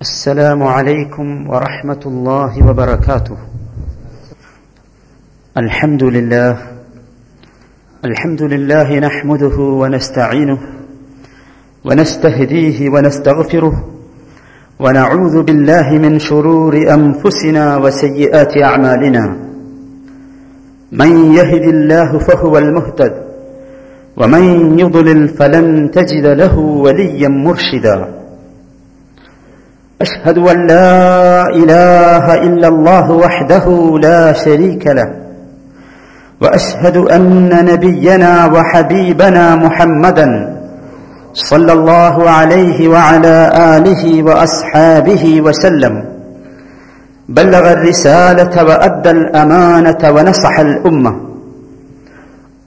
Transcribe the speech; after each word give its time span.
السلام 0.00 0.62
عليكم 0.62 1.50
ورحمة 1.50 2.02
الله 2.06 2.68
وبركاته. 2.68 3.36
الحمد 5.56 6.02
لله. 6.02 6.56
الحمد 8.04 8.42
لله 8.42 8.98
نحمده 8.98 9.56
ونستعينه 9.58 10.58
ونستهديه 11.84 12.90
ونستغفره 12.90 13.84
ونعوذ 14.80 15.42
بالله 15.42 15.88
من 15.98 16.18
شرور 16.18 16.74
أنفسنا 16.76 17.76
وسيئات 17.76 18.52
أعمالنا. 18.56 19.36
من 20.92 21.34
يهد 21.34 21.64
الله 21.74 22.18
فهو 22.18 22.58
المهتد 22.58 23.14
ومن 24.16 24.44
يضلل 24.78 25.28
فلن 25.28 25.90
تجد 25.90 26.26
له 26.26 26.58
وليا 26.58 27.28
مرشدا. 27.28 28.19
أشهد 30.00 30.38
أن 30.38 30.66
لا 30.66 31.46
إله 31.48 32.34
إلا 32.34 32.68
الله 32.68 33.10
وحده 33.10 33.98
لا 34.02 34.32
شريك 34.32 34.86
له 34.86 35.08
وأشهد 36.40 36.96
أن 36.96 37.48
نبينا 37.64 38.46
وحبيبنا 38.46 39.56
محمدا 39.56 40.56
صلى 41.34 41.72
الله 41.72 42.30
عليه 42.30 42.88
وعلى 42.88 43.36
آله 43.76 44.22
وأصحابه 44.22 45.40
وسلم. 45.40 46.04
بلغ 47.28 47.72
الرسالة 47.72 48.64
وأدى 48.64 49.10
الأمانة 49.10 50.02
ونصح 50.10 50.58
الأمة. 50.60 51.12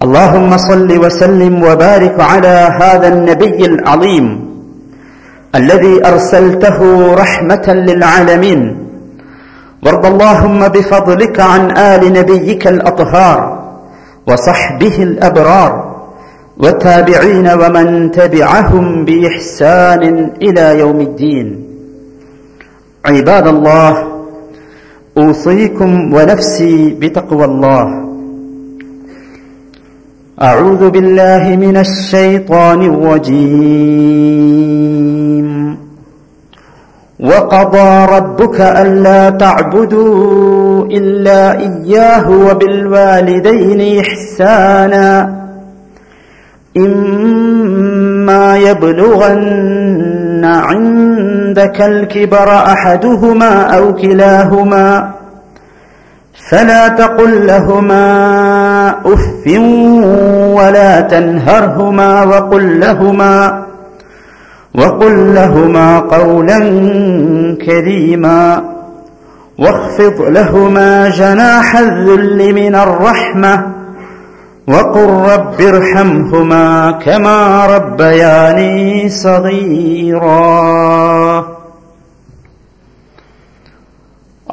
اللهم 0.04 0.58
صل 0.58 0.98
وسلم 1.06 1.64
وبارك 1.64 2.20
على 2.20 2.56
هذا 2.81 3.08
النبي 3.08 3.66
العظيم. 3.66 4.52
الذي 5.55 6.07
أرسلته 6.07 6.80
رحمة 7.13 7.67
للعالمين. 7.67 8.78
وارض 9.86 10.05
اللهم 10.05 10.67
بفضلك 10.67 11.39
عن 11.39 11.78
آل 11.78 12.14
نبيك 12.14 12.67
الأطهار 12.67 13.39
وصحبه 14.28 15.03
الأبرار 15.03 15.94
والتابعين 16.58 17.47
ومن 17.47 18.11
تبعهم 18.11 19.05
بإحسان 19.05 20.31
إلى 20.41 20.80
يوم 20.80 21.02
الدين. 21.02 21.47
عباد 23.06 23.47
الله 23.47 24.08
أوصيكم 25.17 26.13
ونفسي 26.13 26.97
بتقوى 27.00 27.45
الله. 27.45 28.03
أعوذ 30.44 30.89
بالله 30.89 31.55
من 31.55 31.77
الشيطان 31.77 32.81
الرجيم. 32.81 33.83
وقضى 37.19 38.05
ربك 38.16 38.61
ألا 38.61 39.30
تعبدوا 39.30 40.85
إلا 40.85 41.59
إياه 41.59 42.30
وبالوالدين 42.30 44.00
إحسانا. 44.00 45.33
إما 46.78 48.57
يبلغن 48.57 50.45
عندك 50.45 51.81
الكبر 51.81 52.50
أحدهما 52.50 53.61
أو 53.78 53.95
كلاهما 53.95 55.11
فلا 56.34 56.88
تقل 56.88 57.48
لهما 57.48 58.06
أف 59.06 59.48
ولا 60.58 61.02
تنهرهما 61.02 62.23
وقل 62.23 62.80
لهما 62.80 63.64
وقل 64.75 65.34
لهما 65.34 66.00
قولا 66.00 66.59
كريما 67.66 68.64
واخفض 69.59 70.22
لهما 70.22 71.09
جناح 71.09 71.78
الذل 71.78 72.53
من 72.53 72.75
الرحمة 72.75 73.68
وقل 74.68 75.09
رب 75.09 75.62
ارحمهما 75.62 76.91
كما 76.91 77.66
ربياني 77.66 79.09
صغيرا 79.09 80.34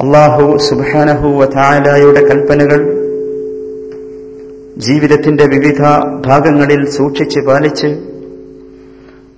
അള്ളാഹു 0.04 0.58
സുബാനഹുവ 0.58 1.44
തായാലയുടെ 1.44 2.20
കൽപ്പനകൾ 2.20 2.80
ജീവിതത്തിന്റെ 4.76 5.46
വിവിധ 5.46 5.82
ഭാഗങ്ങളിൽ 6.26 6.90
സൂക്ഷിച്ച് 6.90 7.40
പാലിച്ച് 7.40 7.86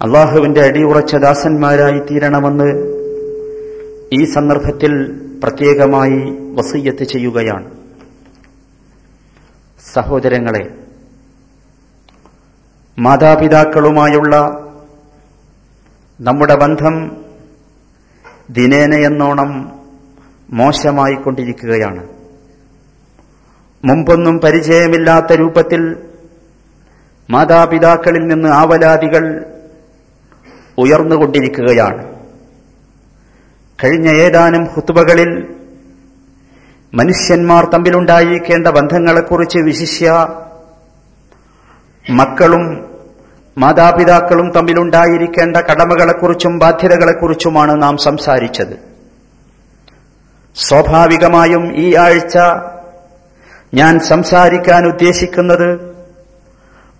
അള്ളാഹുവിന്റെ 0.02 0.60
അടിയുറച്ച 0.60 1.16
ദാസന്മാരായി 1.16 1.98
തീരണമെന്ന് 1.98 2.68
ഈ 4.20 4.24
സന്ദർഭത്തിൽ 4.24 5.20
പ്രത്യേകമായി 5.42 6.20
വസീയത്ത് 6.54 7.04
ചെയ്യുകയാണ്. 7.04 7.70
സഹോദരങ്ങളെ 9.92 10.64
മാതാപിതാക്കളുമായുള്ള 12.98 14.36
നമ്മുടെ 16.20 16.54
ബന്ധം 16.54 17.16
ദിനേനയെന്നോണം 18.50 19.81
മോശമായിക്കൊണ്ടിരിക്കുകയാണ്. 20.52 22.08
മുമ്പൊന്നും 23.84 24.40
പരിചയമില്ലാത്ത 24.40 25.32
രൂപത്തിൽ 25.32 25.96
മാതാപിതാക്കളിൽ 27.30 28.26
നിന്ന് 28.26 28.48
ആവലാദികൾ 28.48 29.44
ഉയർന്നുകൊണ്ടിരിക്കുകയാണ്. 30.78 32.12
കഴിഞ്ഞ 33.84 34.08
ഏതാനും 34.08 34.64
ഹുത്തുബകളിൽ 34.64 35.54
മനുഷ്യന്മാർ 36.94 37.64
തമ്മിലുണ്ടായിരിക്കേണ്ട 37.64 38.68
ബന്ധങ്ങളെക്കുറിച്ച് 38.68 39.58
വിശിഷ്യ 39.58 40.28
മക്കളും 42.10 42.90
മാതാപിതാക്കളും 43.58 44.50
തമ്മിലുണ്ടായിരിക്കേണ്ട 44.50 45.56
കടമകളെക്കുറിച്ചും 45.56 46.58
ബാധ്യതകളെക്കുറിച്ചുമാണ് 46.58 47.82
നാം 47.82 47.96
സംസാരിച്ചത്. 47.96 48.91
സ്വാഭാവികമായും 50.56 51.76
ഈ 51.76 51.94
ആഴ്ച 51.94 52.38
ഞാൻ 53.74 53.98
സംസാരിക്കാൻ 53.98 54.86
ഉദ്ദേശിക്കുന്നത് 54.86 55.92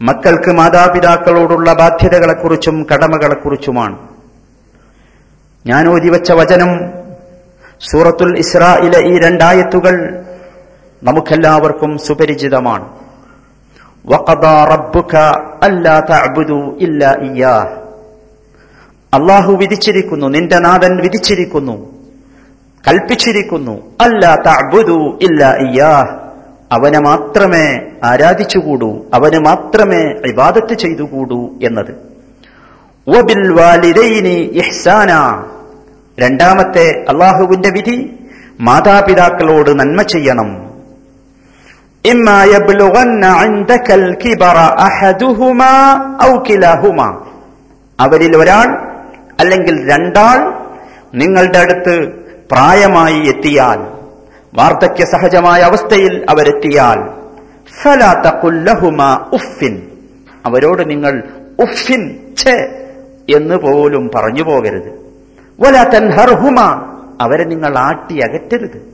മക്കൾക്ക് 0.03 0.51
മാതാപിതാക്കളോടുള്ള 0.51 1.73
ബാധ്യതകളെക്കുറിച്ചും 1.73 2.87
കടമകളെക്കുറിച്ചുമാണ്. 2.95 4.09
ഞാൻ 5.67 5.89
ഓതിവച്ച 5.89 6.33
വചനം 6.33 6.93
സൂറത്തുൽ 7.93 8.39
ഇസ്രായിലെ 8.39 8.99
ഈ 8.99 9.19
രണ്ടായത്തുകൾ 9.19 10.25
നമുക്കെല്ലാവർക്കും 11.03 11.99
സുപരിചിതമാണ്. 11.99 12.99
അള്ളാഹു 19.15 19.53
വിധിച്ചിരിക്കുന്നു 19.53 20.27
നിന്റെ 20.27 20.59
നാഥൻ 20.59 21.03
വിധിച്ചിരിക്കുന്നു. 21.03 21.92
കൽപ്പിച്ചിരിക്കുന്നു. 22.89 23.83
അല്ല 24.01 24.35
തഅബുദു 24.35 25.19
ഇല്ല 25.23 25.57
അവനെ 26.73 26.99
മാത്രമേ 26.99 27.81
ആരാധിച്ചുകൂടൂ 28.05 29.05
അവന് 29.15 29.39
മാത്രമേ 29.39 30.01
ഇബാദത്ത് 30.27 30.75
ചെയ്തുകൂടൂ 30.75 31.51
എന്നത്. 31.63 32.13
വബിൽ 33.09 33.53
വാലിദൈനി 33.53 34.51
ഇഹ്സാന. 34.55 35.11
രണ്ടാമത്തെ 36.21 37.05
അള്ളാഹുവിന്റെ 37.09 37.71
വിധി 37.71 38.19
മാതാപിതാക്കളോട് 38.61 39.81
നന്മ 39.81 40.03
ചെയ്യണം. 40.03 40.63
അവരിൽ 48.01 48.37
ഒരാൾ 48.37 48.89
അല്ലെങ്കിൽ 49.41 49.91
രണ്ടാൾ 49.91 50.55
നിങ്ങളുടെ 51.15 51.59
അടുത്ത് 51.59 52.22
പ്രായമായി 52.53 53.29
എത്തിയാൽ 53.29 54.03
വാർദ്ധക്യ 54.55 55.05
സഹജമായ 55.05 55.61
അവസ്ഥയിൽ 55.61 56.27
അവരെത്തിയാൽ 56.31 57.23
ഉഫിൻ 59.33 59.83
അവരോട് 60.47 60.91
നിങ്ങൾ 60.91 61.23
ഉഫിൻ 61.61 62.19
എന്ന് 63.37 63.55
പോലും 63.55 64.11
പറഞ്ഞു 64.15 64.43
പോകരുത്. 64.43 65.01
വല 65.61 65.77
അവരെ 67.21 67.45
നിങ്ങൾ 67.45 67.79
ആട്ടി 67.79 68.19
അകറ്റരുത്. 68.19 68.93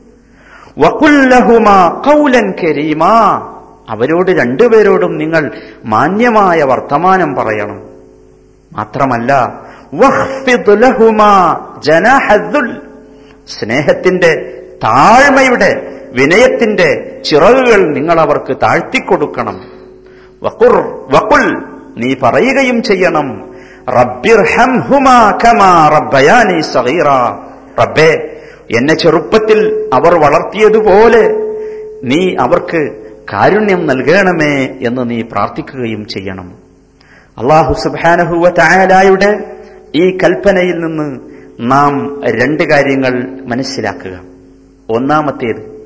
അവരോട് 3.89 4.31
രണ്ടുപേരോടും 4.31 5.17
നിങ്ങൾ 5.17 5.51
മാന്യമായ 5.85 6.63
വർത്തമാനം 6.63 7.35
പറയണം. 7.35 7.81
മാത്രമല്ല 8.73 9.53
സ്നേഹത്തിന്റെ 13.49 14.61
താഴ്മയുടെ 14.83 15.99
വിനയത്തിന്റെ 16.11 17.21
ചിറകുകൾ 17.25 17.93
നിങ്ങൾ 17.93 18.19
അവർക്ക് 18.19 18.57
താഴ്ത്തിക്കൊടുക്കണം. 18.63 19.61
വക്കുർ 20.43 20.75
വക്കുൽ 21.11 21.57
നീ 21.97 22.15
പറയുകയും 22.23 22.83
ചെയ്യണം. 22.83 23.49
റബ്ബേ 27.79 28.37
എന്നെ 28.77 28.93
ചെറുപ്പത്തിൽ 28.93 29.89
അവർ 29.93 30.15
വളർത്തിയതുപോലെ 30.15 31.29
നീ 32.03 32.35
അവർക്ക് 32.39 32.91
കാരുണ്യം 33.33 33.87
നൽകണമേ 33.87 34.67
എന്ന് 34.81 35.09
നീ 35.09 35.21
പ്രാർത്ഥിക്കുകയും 35.21 36.05
ചെയ്യണം. 36.05 36.53
അള്ളാഹു 37.37 37.73
സുബാനഹുവ 37.73 38.49
ഈ 39.95 40.17
കൽപ്പനയിൽ 40.17 40.79
നിന്ന് 40.79 41.28
നാം 41.59 42.21
രണ്ട് 42.25 42.63
കാര്യങ്ങൾ 42.63 43.39
മനസ്സിലാക്കുക. 43.45 44.19
ഒന്നാമത്തേത് 44.89 45.79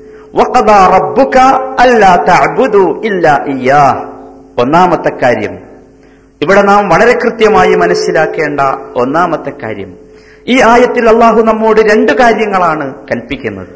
ഒന്നാമത്തെ 4.58 5.10
കാര്യം 5.22 5.58
ഇവിടെ 6.42 6.62
നാം 6.62 6.88
വളരെ 6.88 7.18
കൃത്യമായി 7.24 7.74
മനസ്സിലാക്കേണ്ട 7.74 8.60
ഒന്നാമത്തെ 8.96 9.52
കാര്യം 9.62 9.96
ഈ 10.46 10.60
ആയത്തിൽ 10.60 11.08
അള്ളാഹു 11.08 11.42
നമ്മോട് 11.42 11.80
രണ്ട് 11.80 12.12
കാര്യങ്ങളാണ് 12.12 12.94
കൽപ്പിക്കുന്നത്. 12.94 13.68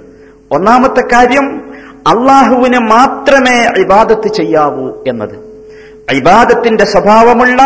ഒന്നാമത്തെ 0.50 1.00
കാര്യം 1.12 1.74
അള്ളാഹുവിന് 2.06 2.78
മാത്രമേ 2.78 3.82
ഇബാദത്ത് 3.82 4.28
ചെയ്യാവൂ 4.28 4.90
എന്നത്. 5.06 5.38
ഇബാദത്തിന്റെ 6.12 6.84
സ്വഭാവമുള്ള 6.84 7.58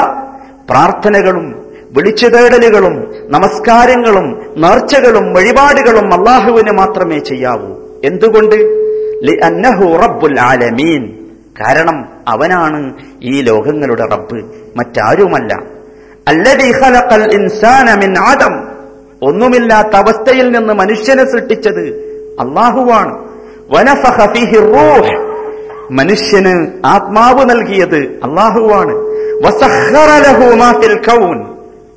പ്രാർത്ഥനകളും 0.71 1.62
വിളിച്ചുതേടലുകളും 1.93 3.15
നമസ്കാരങ്ങളും 3.29 4.43
നേർച്ചകളും 4.57 5.35
വഴിപാടുകളും 5.35 6.15
അള്ളാഹുവിന് 6.15 6.71
മാത്രമേ 6.71 7.19
ചെയ്യാവൂ. 7.19 7.75
എന്തുകൊണ്ട്? 8.05 8.55
റബ്ബുൽ 9.97 10.41
ആലമീൻ. 10.41 11.29
കാരണം 11.61 12.09
അവനാണ് 12.29 12.93
ഈ 13.23 13.43
ലോകങ്ങളുടെ 13.43 14.03
റബ്ബ് 14.03 14.45
മറ്റാരുമല്ല. 14.77 15.55
മിൻ 17.95 18.19
ആദം. 18.19 18.69
ഒന്നുമില്ലാത്ത 19.23 19.97
അവസ്ഥയിൽ 19.97 20.51
നിന്ന് 20.51 20.75
മനുഷ്യനെ 20.75 21.25
സൃഷ്ടിച്ചത് 21.25 21.89
അള്ളാഹുവാണ് 22.41 23.19
മനുഷ്യന് 25.91 26.67
ആത്മാവ് 26.87 27.51
നൽകിയത് 27.51 27.97
അള്ളാഹുവാണ് 27.97 29.13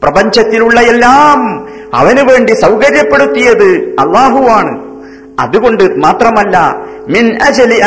പ്രപഞ്ചത്തിലുള്ള 0.06 0.80
എല്ലാം 0.80 1.68
അവന് 1.94 2.20
വേണ്ടി 2.20 2.54
സൗകര്യപ്പെടുത്തിയത് 2.54 3.96
അള്ളാഹുവാണ്. 4.00 4.96
അതുകൊണ്ട് 5.40 5.84
മാത്രമല്ല 5.84 6.76
മിൻ 7.08 7.44
അജലി 7.44 7.82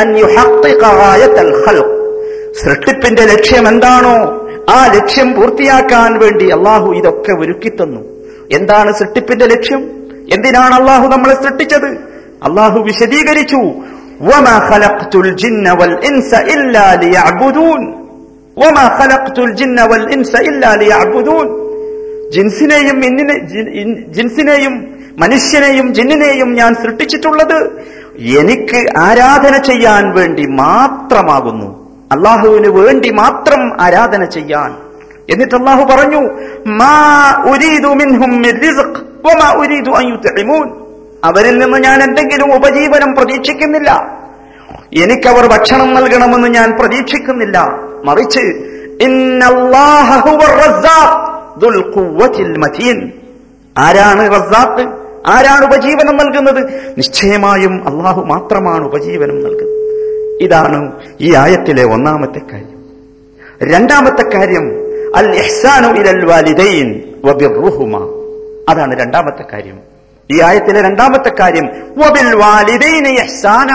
സൃഷ്ടിപ്പിന്റെ 2.63 3.21
ലക്ഷ്യം 3.21 3.67
എന്താണോ 3.67 4.47
ആ 4.69 4.85
ലക്ഷ്യം 4.95 5.33
പൂർത്തിയാക്കാൻ 5.33 6.19
വേണ്ടി 6.19 6.49
അള്ളാഹു 6.49 6.91
ഇതൊക്കെ 6.91 7.31
ഒരുക്കി 7.31 7.69
തന്നു. 7.69 8.01
എന്താണ് 8.51 8.93
സൃഷ്ടിപ്പിന്റെ 8.93 9.45
ലക്ഷ്യം? 9.45 9.79
എന്തിനാണ് 10.33 10.73
അള്ളാഹു 10.73 11.07
നമ്മളെ 11.07 11.35
സൃഷ്ടിച്ചത്? 11.35 11.87
അള്ളാഹു 12.43 12.79
വിശദീകരിച്ചു 12.79 13.61
ഇല്ലാ 16.37 16.93
ജിൻസിനെയും 22.29 23.05
ഇന്നിനെ 23.05 23.39
ജിൻ- 23.39 24.13
ജിൻസിനെയും 24.13 24.99
മനുഷ്യനെയും 25.17 25.93
ജിന്നിനെയും 25.93 26.53
ഞാൻ 26.53 26.75
സൃഷ്ടിച്ചിട്ടുള്ളത് 26.75 27.63
എനിക്ക് 28.17 28.97
ആരാധന 28.97 29.57
ചെയ്യാൻ 29.57 30.15
വേണ്ടി 30.15 30.45
മാത്രമാകുന്നു. 30.45 31.89
അള്ളാഹുവിന് 32.11 32.67
വേണ്ടി 32.67 33.09
മാത്രം 33.09 33.81
ആരാധന 33.81 34.25
ചെയ്യാൻ. 34.25 34.75
എന്നിട്ട് 35.29 35.55
അള്ളാഹു 35.55 35.83
പറഞ്ഞു 35.83 36.29
അവരിൽ 41.23 41.57
നിന്ന് 41.57 41.77
ഞാൻ 41.77 42.03
എന്തെങ്കിലും 42.03 42.55
ഉപജീവനം 42.55 43.15
പ്രതീക്ഷിക്കുന്നില്ല. 43.15 44.19
എനിക്കവർ 45.03 45.47
ഭക്ഷണം 45.47 45.93
നൽകണമെന്ന് 45.93 46.47
ഞാൻ 46.47 46.71
പ്രതീക്ഷിക്കുന്നില്ല. 46.71 47.69
മറിച്ച് 48.03 48.39
മതീൻ 52.57 53.11
ആരാണ് 53.77 54.31
റസാഖ് 54.31 54.87
ആരാണ് 55.27 55.65
ഉപജീവനം 55.65 56.17
നൽകുന്നത്? 56.17 56.93
നിശ്ചയമായും 56.97 57.87
അള്ളാഹു 57.87 58.21
മാത്രമാണ് 58.21 58.85
ഉപജീവനം 58.85 59.43
നൽകുന്നത്. 59.43 59.79
ഇതാണ് 60.41 60.91
ഈ 61.21 61.35
ആയത്തിലെ 61.35 61.83
ഒന്നാമത്തെ 61.83 62.39
കാര്യം. 62.39 62.79
രണ്ടാമത്തെ 63.73 64.37
കാര്യം 64.37 64.71
അൽ 65.15 65.35
ഇഹ്സാനു 65.35 65.87
ഇലൽ 65.87 66.25
വാലിദൈൻ 66.25 67.01
വബിർറുഹുമ. 67.25 67.97
അതാണ് 68.69 68.99
രണ്ടാമത്തെ 68.99 69.43
കാര്യം. 69.53 69.79
ഈ 70.31 70.41
ആയത്തിലെ 70.41 70.81
രണ്ടാമത്തെ 70.81 71.31
കാര്യം 71.39 71.69
വബിൽ 71.97 72.35
ഇഹ്സാന. 73.07 73.73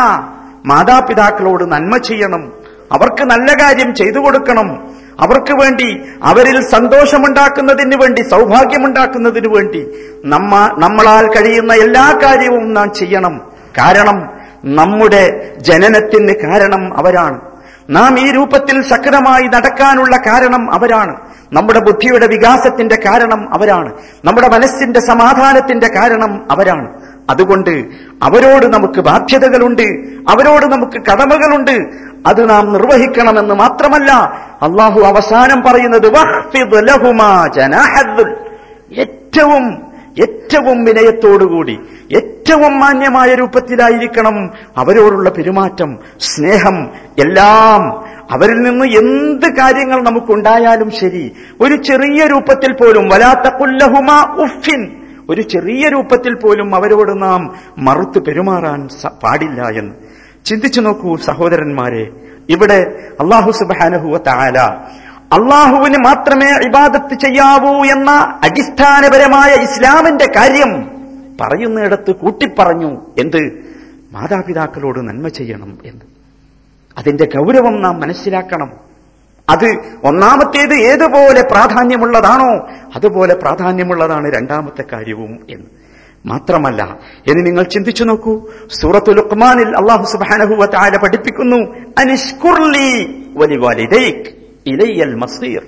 മാതാപിതാക്കളോട് 0.67 1.73
നന്മ 1.73 1.97
ചെയ്യണം. 1.97 2.53
അവർക്ക് 2.93 3.25
നല്ല 3.25 3.55
കാര്യം 3.63 3.95
ചെയ്തു 3.95 4.19
കൊടുക്കണം. 4.19 4.91
അവർക്ക് 5.19 5.53
വേണ്ടി 5.53 5.89
അവരിൽ 6.23 6.69
സന്തോഷമുണ്ടാക്കുന്നതിന് 6.69 7.97
വേണ്ടി 7.97 8.23
സൗഭാഗ്യമുണ്ടാക്കുന്നതിന് 8.23 9.47
വേണ്ടി 9.47 9.87
നമ്മ 10.25 10.53
നമ്മളാൽ 10.79 11.27
കഴിയുന്ന 11.27 11.73
എല്ലാ 11.73 12.19
കാര്യവും 12.23 12.75
നാം 12.75 12.93
ചെയ്യണം. 12.93 13.35
കാരണം 13.79 14.19
നമ്മുടെ 14.65 15.55
ജനനത്തിന് 15.59 16.35
കാരണം 16.45 16.99
അവരാണ്. 16.99 17.54
നാം 17.91 18.21
ഈ 18.21 18.31
രൂപത്തിൽ 18.31 18.83
സക്രമായി 18.83 19.43
നടക്കാനുള്ള 19.43 20.17
കാരണം 20.17 20.75
അവരാണ്. 20.75 21.17
നമ്മുടെ 21.53 21.81
ബുദ്ധിയുടെ 21.81 22.27
വികാസത്തിന്റെ 22.27 22.97
കാരണം 23.07 23.55
അവരാണ്. 23.55 23.93
നമ്മുടെ 24.25 24.49
മനസ്സിന്റെ 24.49 25.01
സമാധാനത്തിന്റെ 25.01 25.89
കാരണം 25.89 26.47
അവരാണ്. 26.51 26.89
അതുകൊണ്ട് 27.31 27.85
അവരോട് 28.23 28.67
നമുക്ക് 28.67 29.01
ബാധ്യതകളുണ്ട്. 29.01 29.83
അവരോട് 30.31 30.67
നമുക്ക് 30.67 31.03
കടമകളുണ്ട്. 31.13 31.87
അത് 32.27 32.51
നാം 32.51 32.73
നിർവഹിക്കണമെന്ന് 32.73 33.55
മാത്രമല്ല 33.55 34.13
അള്ളാഹു 34.63 35.01
അവസാനം 35.01 35.63
പറയുന്നത്. 35.63 36.17
ഏറ്റവും 38.99 39.84
ഏറ്റവും 40.17 40.79
വിനയത്തോടുകൂടി 40.87 41.77
ഏറ്റവും 42.11 42.73
മാന്യമായ 42.81 43.31
രൂപത്തിലായിരിക്കണം 43.35 44.37
അവരോടുള്ള 44.77 45.29
പെരുമാറ്റം 45.37 45.91
സ്നേഹം 46.29 46.77
എല്ലാം 47.19 47.83
അവരിൽ 48.31 48.59
നിന്ന് 48.63 48.87
എന്ത് 49.01 49.49
കാര്യങ്ങൾ 49.59 49.99
നമുക്കുണ്ടായാലും 50.03 50.91
ശരി 51.01 51.25
ഒരു 51.61 51.77
ചെറിയ 51.89 52.21
രൂപത്തിൽ 52.27 52.73
പോലും 52.75 53.07
വലാത്ത 53.13 53.49
കുല്ലഹുമ 53.59 54.11
ഉഫിൻ 54.45 54.83
ഒരു 55.31 55.43
ചെറിയ 55.53 55.85
രൂപത്തിൽ 55.89 56.35
പോലും 56.35 56.69
അവരോട് 56.75 57.13
നാം 57.23 57.43
മറുത്ത് 57.79 58.19
പെരുമാറാൻ 58.27 58.81
പാടില്ല 59.23 59.61
എന്ന്. 59.81 59.95
ചിന്തിച്ചു 60.47 60.81
നോക്കൂ 60.81 61.11
സഹോദരന്മാരെ 61.27 62.05
ഇവിടെ 62.49 62.79
അള്ളാഹു 63.21 63.51
സുബാനഹുവ 63.61 64.17
താല 64.27 64.59
അള്ളാഹുവിന് 65.33 65.99
മാത്രമേ 65.99 66.47
ഇബാദത്ത് 66.69 67.15
ചെയ്യാവൂ 67.15 67.85
എന്ന 67.85 68.11
അടിസ്ഥാനപരമായ 68.43 69.55
ഇസ്ലാമിന്റെ 69.55 70.27
കാര്യം 70.37 70.91
പറയുന്നിടത്ത് 71.41 72.11
കൂട്ടിപ്പറഞ്ഞു 72.11 72.97
എന്ത്? 73.19 73.53
മാതാപിതാക്കളോട് 74.13 74.99
നന്മ 74.99 75.29
ചെയ്യണം 75.29 75.79
എന്ന്. 75.85 76.01
അതിന്റെ 76.99 77.25
ഗൗരവം 77.25 77.83
നാം 77.83 78.01
മനസ്സിലാക്കണം. 78.01 78.73
അത് 79.49 79.77
ഒന്നാമത്തേത് 80.05 80.75
ഏതുപോലെ 80.75 81.43
പ്രാധാന്യമുള്ളതാണോ 81.43 82.69
അതുപോലെ 82.97 83.35
പ്രാധാന്യമുള്ളതാണ് 83.35 84.33
രണ്ടാമത്തെ 84.33 84.85
കാര്യവും 84.93 85.39
എന്ന്. 85.51 85.67
മാത്രമല്ല 86.27 86.97
ഇനി 87.27 87.43
നിങ്ങൾ 87.43 87.63
ചിന്തിച്ചു 87.63 88.05
നോക്കൂ. 88.05 88.49
സൂറത്തു 88.83 89.13
ലുക്മാനിൽ 89.13 89.77
അള്ളാഹു 89.77 90.05
സുബാനഹുവ 90.05 90.67
താര 90.67 90.97
പഠിപ്പിക്കുന്നു 90.97 91.57
അനിഷ്കുർലി 91.99 93.23
വലിവാലിദൈക്. 93.37 94.44
ഇലയ്യൽ 94.67 95.15
മസീർ. 95.15 95.63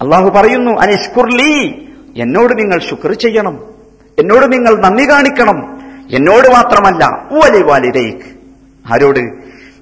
അള്ളാഹു 0.00 0.30
പറയുന്നു 0.30 0.70
അനിഷ്കുർലി 0.70 1.88
എന്നോട് 2.16 2.58
നിങ്ങൾ 2.58 2.78
ശുക്ർ 2.78 3.12
ചെയ്യണം. 3.12 3.60
എന്നോട് 4.18 4.52
നിങ്ങൾ 4.52 4.76
നന്ദി 4.76 5.10
കാണിക്കണം. 5.10 5.80
എന്നോട് 6.10 6.48
മാത്രമല്ല 6.48 7.28
വലി 7.32 7.50
വലിവാലിദൈക്. 7.50 8.38
ആരോട്? 8.92 9.32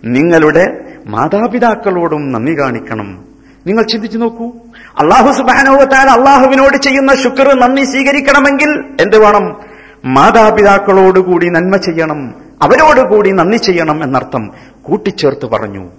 നിങ്ങളുടെ 0.04 0.84
മാതാപിതാക്കളോടും 1.06 2.32
നന്ദി 2.32 2.58
കാണിക്കണം. 2.58 3.24
നിങ്ങൾ 3.66 3.82
ചിന്തിച്ചു 3.82 4.18
നോക്കൂ. 4.18 4.52
അള്ളാഹു 4.98 5.32
സുബാനുവത്താൽ 5.32 6.08
അള്ളാഹുവിനോട് 6.08 6.76
ചെയ്യുന്ന 6.76 7.14
ശുക്ർ 7.14 7.60
നന്ദി 7.60 7.84
സ്വീകരിക്കണമെങ്കിൽ 7.84 8.84
എന്ത് 9.00 9.18
വേണം? 9.18 9.56
മാതാപിതാക്കളോടുകൂടി 10.04 11.48
നന്മ 11.48 11.76
ചെയ്യണം. 11.76 12.34
അവരോടുകൂടി 12.62 13.30
നന്ദി 13.30 13.56
ചെയ്യണം 13.56 14.02
എന്നർത്ഥം 14.02 14.50
കൂട്ടിച്ചേർത്ത് 14.82 15.46
പറഞ്ഞു. 15.46 15.90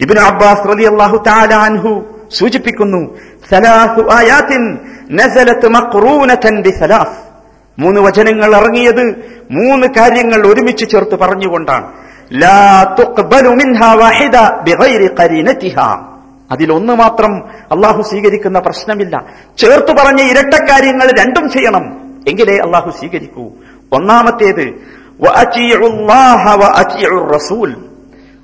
ഇബിൻ 0.00 0.18
അബ്ബാസ് 0.18 0.68
അള്ളാഹു 0.86 1.22
സൂചിപ്പിക്കുന്നു 2.32 3.16
മൂന്ന് 7.78 8.00
വചനങ്ങൾ 8.00 8.56
ഇറങ്ങിയത് 8.56 9.04
മൂന്ന് 9.50 9.86
കാര്യങ്ങൾ 9.86 10.46
ഒരുമിച്ച് 10.46 10.88
ചേർത്ത് 10.88 11.18
പറഞ്ഞുകൊണ്ടാണ്. 11.18 11.92
അതിലൊന്ന് 16.50 16.92
മാത്രം 16.92 17.36
അള്ളാഹു 17.72 18.02
സ്വീകരിക്കുന്ന 18.02 18.58
പ്രശ്നമില്ല. 18.58 19.24
ചേർത്തു 19.58 19.92
പറഞ്ഞ 19.92 20.20
ഇരട്ടക്കാര്യങ്ങൾ 20.22 21.10
രണ്ടും 21.20 21.48
ചെയ്യണം. 21.48 21.84
എങ്കിലേ 22.28 22.58
അള്ളാഹു 22.58 22.90
സ്വീകരിക്കൂ. 22.90 23.50
ഒന്നാമത്തേത് 23.92 24.74
റസൂൽ. 27.34 27.76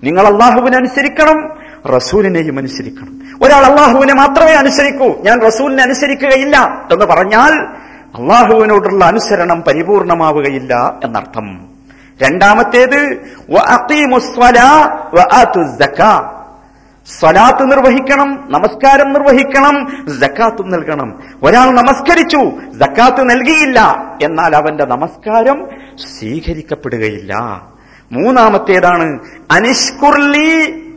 നിങ്ങൾ 0.04 0.26
അള്ളാഹുവിനെ 0.26 0.76
അനുസരിക്കണം 0.76 1.50
റസൂലിനെയും 1.87 2.59
അനുസരിക്കണം. 2.59 3.21
ഒരാൾ 3.42 3.64
അള്ളാഹുവിനെ 3.66 4.14
മാത്രമേ 4.14 4.52
അനുസരിക്കൂ 4.52 5.16
ഞാൻ 5.23 5.40
റസൂലിനെ 5.47 5.83
അനുസരിക്കുകയില്ല 5.83 6.88
എന്ന് 6.92 7.04
പറഞ്ഞാൽ 7.04 7.66
അള്ളാഹുവിനോടുള്ള 8.21 9.04
അനുസരണം 9.04 9.62
പരിപൂർണമാവുകയില്ല 9.62 10.99
എന്നർത്ഥം. 11.04 11.69
രണ്ടാമത്തേത്. 12.23 13.16
സ്വലാത്ത് 17.21 17.73
നിർവഹിക്കണം 17.73 18.49
നമസ്കാരം 18.50 19.12
നിർവഹിക്കണം 19.12 20.04
ജക്കാത്ത് 20.21 20.73
നൽകണം. 20.75 21.23
ഒരാൾ 21.42 21.71
നമസ്കരിച്ചു 21.71 22.52
ജക്കാത്ത് 22.75 23.30
നൽകിയില്ല 23.30 23.80
എന്നാൽ 24.23 24.57
അവന്റെ 24.57 24.85
നമസ്കാരം 24.85 25.66
സ്വീകരിക്കപ്പെടുകയില്ല. 25.99 27.61
മൂന്നാമത്തേതാണ് 28.12 29.19
അനിഷ്കുർലി 29.50 30.50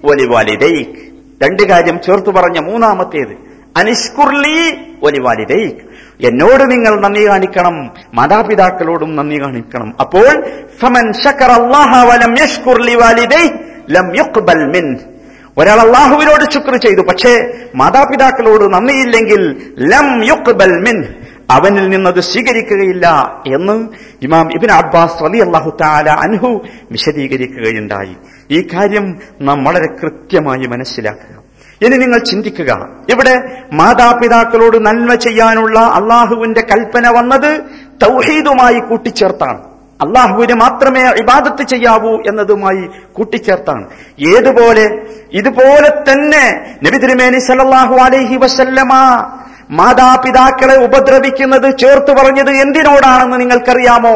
ഒലിവാലിദൈക് 0.03 1.01
രണ്ട് 1.43 1.63
കാര്യം 1.63 1.99
ചേർത്ത് 2.05 2.29
പറഞ്ഞ 2.29 2.59
മൂന്നാമത്തേത് 2.59 3.33
അനിഷ്കുർലി 3.77 4.77
ഒലിവാലിദൈക് 5.03 5.93
എന്നോട് 6.25 6.71
നിങ്ങൾ 6.71 6.99
നന്ദി 6.99 7.27
കാണിക്കണം 7.27 7.91
മാതാപിതാക്കളോടും 8.13 9.15
നന്ദി 9.15 9.41
കാണിക്കണം. 9.41 9.93
അപ്പോൾ 9.99 10.43
ഫമൻ 10.81 11.13
ശക്കർ 11.13 11.51
അല്ലാഹ 11.51 12.03
വലം 12.05 12.35
യഷ്കുർ 12.43 12.81
ലിവാലിദൈഹി 12.81 13.49
ലം 13.89 14.07
മിൻ. 14.71 14.99
ഒരാൾ 15.57 15.79
അള്ളാഹുവിനോട് 15.79 16.51
ശുക്ർ 16.53 16.75
ചെയ്തു 16.75 17.01
പക്ഷേ 17.01 17.53
മാതാപിതാക്കളോട് 17.75 18.73
നന്ദിയില്ലെങ്കിൽ 18.73 19.41
ലം 19.77 20.23
യുക് 20.27 20.55
മിൻ. 20.79 20.97
അവനിൽ 21.51 21.89
നിന്നത് 21.89 22.19
സ്വീകരിക്കുകയില്ല 22.19 23.07
എന്ന് 23.47 23.87
ഇമാം 24.21 24.49
ഇബിൻ 24.55 24.71
അബ്ബാസ് 24.71 25.23
അലി 25.23 25.37
അള്ളാഹു 25.37 25.77
താല 25.81 26.09
അനുഹു 26.09 26.61
വിശദീകരിക്കുകയുണ്ടായി. 26.91 28.15
ഈ 28.51 28.61
കാര്യം 28.61 29.17
നാം 29.41 29.63
വളരെ 29.63 29.87
കൃത്യമായി 30.01 30.67
മനസ്സിലാക്കുക. 30.67 31.43
ഇനി 31.85 31.97
നിങ്ങൾ 31.97 32.17
ചിന്തിക്കുക 32.17 32.87
ഇവിടെ 33.09 33.61
മാതാപിതാക്കളോട് 33.73 34.85
നന്മ 34.85 35.15
ചെയ്യാനുള്ള 35.15 35.79
അള്ളാഹുവിന്റെ 35.79 36.61
കൽപ്പന 36.61 37.07
വന്നത് 37.07 37.61
തൗഹീദുമായി 38.03 38.79
കൂട്ടിച്ചേർത്താണ്. 38.79 39.59
അള്ളാഹുവിന് 40.01 40.53
മാത്രമേ 40.53 41.01
ഇബാദത്ത് 41.01 41.67
ചെയ്യാവൂ 41.67 42.17
എന്നതുമായി 42.27 42.89
കൂട്ടിച്ചേർത്താണ്. 43.13 43.87
ഏതുപോലെ 44.37 44.83
ഇതുപോലെ 45.33 45.89
തന്നെ 45.89 46.75
നബി 46.83 46.97
തിരുമേനി 46.97 47.39
സല്ലല്ലാഹു 47.39 47.95
അലൈഹി 47.95 48.35
വസല്ലമ 48.35 48.93
മാതാപിതാക്കളെ 49.77 50.75
ഉപദ്രവിക്കുന്നത് 50.85 51.67
ചേർത്ത് 51.81 52.11
പറഞ്ഞത് 52.17 52.51
എന്തിനോടാണെന്ന് 52.63 53.37
നിങ്ങൾക്കറിയാമോ? 53.41 54.15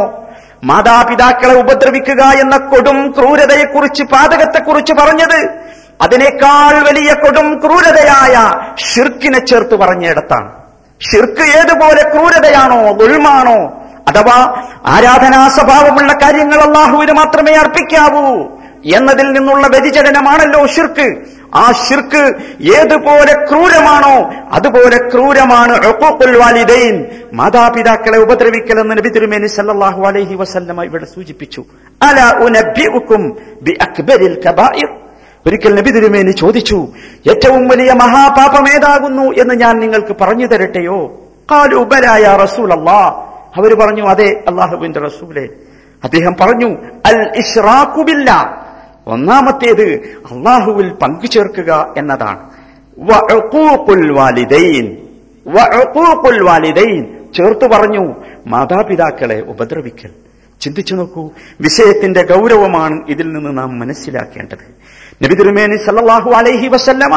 മാതാപിതാക്കളെ 0.63 1.55
ഉപദ്രവിക്കുക 1.61 2.21
എന്ന 2.43 2.55
കൊടും 2.71 2.97
ക്രൂരതയെക്കുറിച്ച് 3.15 4.03
പാതകത്തെക്കുറിച്ച് 4.13 4.93
പറഞ്ഞത് 4.93 5.39
അതിനേക്കാൾ 6.01 6.73
വലിയ 6.87 7.11
കൊടും 7.15 7.47
ക്രൂരതയായ 7.61 8.35
ഷിർക്കിനെ 8.87 9.39
ചേർത്ത് 9.49 9.75
പറഞ്ഞിടത്താണ് 9.81 10.49
ഷിർക്ക് 11.01 11.45
ഏതുപോലെ 11.59 12.03
ക്രൂരതയാണോ 12.11 12.81
ദുൽമാണോ 12.99 13.59
അഥവാ 14.09 14.37
ആരാധനാ 14.91 15.41
സ്വഭാവമുള്ള 15.55 16.11
കാര്യങ്ങൾ 16.23 16.59
അള്ളാഹുവിന് 16.67 17.13
മാത്രമേ 17.19 17.53
അർപ്പിക്കാവൂ 17.55 18.25
എന്നതിൽ 18.91 19.27
നിന്നുള്ള 19.31 19.65
വ്യതിചലനമാണല്ലോ 19.67 20.61
ഷിർക്ക് 20.75 21.07
ആ 21.55 21.71
ഷിർക്ക് 21.71 22.35
ഏതുപോലെ 22.77 23.33
ക്രൂരമാണോ 23.45 24.31
അതുപോലെ 24.51 24.97
ക്രൂരമാണ് 24.97 25.85
വാലിദൈൻ. 26.37 27.05
മാതാപിതാക്കളെ 27.33 28.17
ഉപദ്രവിക്കൽ 28.17 28.79
എന്ന് 28.79 28.97
നബി 28.97 29.09
തിരുമേനി 29.09 29.47
സല്ലാഹു 29.47 30.05
അലൈഹി 30.05 30.35
വസല്ലമ 30.35 30.83
ഇവിടെ 30.83 31.05
സൂചിപ്പിച്ചു. 31.05 31.63
അല 32.01 32.19
അക്ബരിൽ 33.81 34.41
കബായിർ. 34.47 34.89
ഒരിക്കൽ 35.47 35.75
നബി 35.75 35.91
തിരുമേനി 35.91 36.31
ചോദിച്ചു 36.31 36.87
ഏറ്റവും 37.29 37.67
വലിയ 37.67 37.93
മഹാപാപം 37.93 38.69
ഏതാകുന്നു 38.75 39.23
എന്ന് 39.23 39.53
ഞാൻ 39.53 39.79
നിങ്ങൾക്ക് 39.79 40.15
പറഞ്ഞു 40.21 40.45
തരട്ടെയോ? 40.45 41.21
കാലു 41.51 41.87
റസൂൽ 42.43 42.73
അവർ 43.57 43.73
പറഞ്ഞു 43.73 44.07
അതെ 44.07 44.43
അള്ളാഹുവിന്റെ 44.47 44.99
റസൂലെ. 44.99 45.49
അദ്ദേഹം 46.03 46.35
പറഞ്ഞു 46.41 46.77
അൽ 47.05 47.31
ഇഷ്റാഖുബില്ല 47.35 48.57
ഒന്നാമത്തേത് 49.07 50.17
അള്ളാഹുവിൽ 50.31 50.89
പങ്കു 50.89 51.25
ചേർക്കുക 51.25 51.93
എന്നതാണ് 51.97 52.49
വാലിദൈൻ. 56.41 57.05
ചേർത്തു 57.35 57.67
പറഞ്ഞു 57.67 58.15
മാതാപിതാക്കളെ 58.47 59.41
ഉപദ്രവിക്കൽ. 59.41 60.09
ചിന്തിച്ചു 60.61 60.95
നോക്കൂ 60.95 61.29
വിഷയത്തിന്റെ 61.61 62.23
ഗൗരവമാണ് 62.23 63.01
ഇതിൽ 63.09 63.33
നിന്ന് 63.33 63.57
നാം 63.57 63.79
മനസ്സിലാക്കേണ്ടത്. 63.79 64.65
നബി 65.23 65.35
തിരുമേനി 65.35 65.77
സല്ലല്ലാഹു 65.77 66.31
അലൈഹി 66.31 66.67
വസല്ലമ 66.67 67.15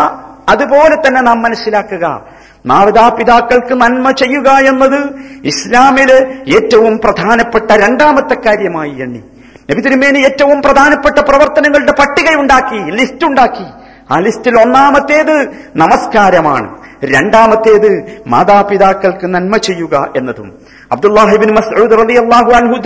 അതുപോലെ 0.49 0.95
തന്നെ 0.95 1.21
നാം 1.21 1.43
മനസ്സിലാക്കുക 1.43 2.25
മാതാപിതാക്കൾക്ക് 2.67 3.75
നന്മ 3.75 4.11
ചെയ്യുക 4.11 4.49
എന്നത് 4.49 5.13
ഇസ്ലാമിലെ 5.45 6.19
ഏറ്റവും 6.57 6.99
പ്രധാനപ്പെട്ട 6.99 7.71
രണ്ടാമത്തെ 7.71 8.35
കാര്യമായി 8.35 8.91
എണ്ണി. 8.91 9.23
നബി 9.71 9.81
തിരുമേനി 9.81 10.19
ഏറ്റവും 10.19 10.63
പ്രധാനപ്പെട്ട 10.63 11.19
പ്രവർത്തനങ്ങളുടെ 11.19 11.93
പട്ടികയുണ്ടാക്കി 11.93 12.79
ലിസ്റ്റ് 12.91 13.27
ഉണ്ടാക്കി. 13.27 13.67
ആ 14.11 14.19
ലിസ്റ്റിൽ 14.19 14.61
ഒന്നാമത്തേത് 14.61 15.35
നമസ്കാരമാണ്. 15.77 16.69
രണ്ടാമത്തേത് 17.05 17.91
മാതാപിതാക്കൾക്ക് 18.27 19.27
നന്മ 19.35 19.57
ചെയ്യുക 19.57 20.13
എന്നതും. 20.17 20.49
അബ്ദുല്ലാഹിബിൻ 20.93 21.51
മസ്ഊദ് 21.55 21.95
റളിയല്ലാഹു 22.03 22.51
അൻഹു 22.53 22.77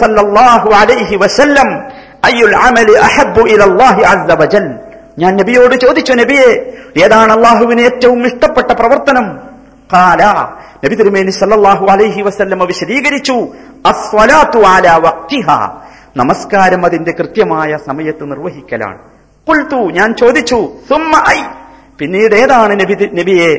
സല്ലല്ലാഹു 0.00 0.70
അലൈഹി 0.80 1.16
വസല്ലം 1.16 1.68
ഞാൻ 5.18 5.36
നബിയോട് 5.36 5.74
ചോദിച്ചു 5.74 6.12
നബിയെ 6.12 6.48
ഏതാണ് 7.04 7.32
അള്ളാഹുവിന് 7.32 7.80
ഏറ്റവും 7.80 8.26
ഇഷ്ടപ്പെട്ട 8.26 8.70
പ്രവർത്തനം? 8.72 9.26
കാല 9.92 10.24
നബി 10.84 10.94
തിരുമേനി 10.94 11.30
സല്ലല്ലാഹു 11.30 11.86
അലൈഹി 11.86 12.22
വസല്ലമ 12.22 12.64
വിശദീകരിച്ചു 12.64 13.48
അസ്വലാത്തു 13.86 14.58
അലാ 14.58 14.96
വക്തിഹ 14.96 15.48
നമസ്കാരം 16.16 16.84
അതിന്റെ 16.84 17.12
കൃത്യമായ 17.12 17.76
സമയത്ത് 17.86 18.30
നിർവഹിക്കലാണ്. 18.30 18.98
കുൽത്തു 19.48 19.76
ഞാൻ 19.76 20.14
ചോദിച്ചു 20.14 20.68
സുമ്മ 20.88 21.24
ഐ. 21.28 21.42
പിന്നീട് 21.98 22.34
ഏതാണ് 22.34 22.80
നബി 22.80 23.10
നബിയെ? 23.12 23.56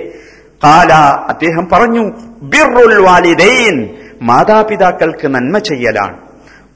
കാല 0.64 0.94
അദ്ദേഹം 1.30 1.70
പറഞ്ഞു 1.72 2.12
ബിറുൽ 2.42 3.02
വാലിദൈൻ 3.02 3.98
മാതാപിതാക്കൾക്ക് 4.22 5.28
നന്മ 5.28 5.58
ചെയ്യലാണ്. 5.58 6.18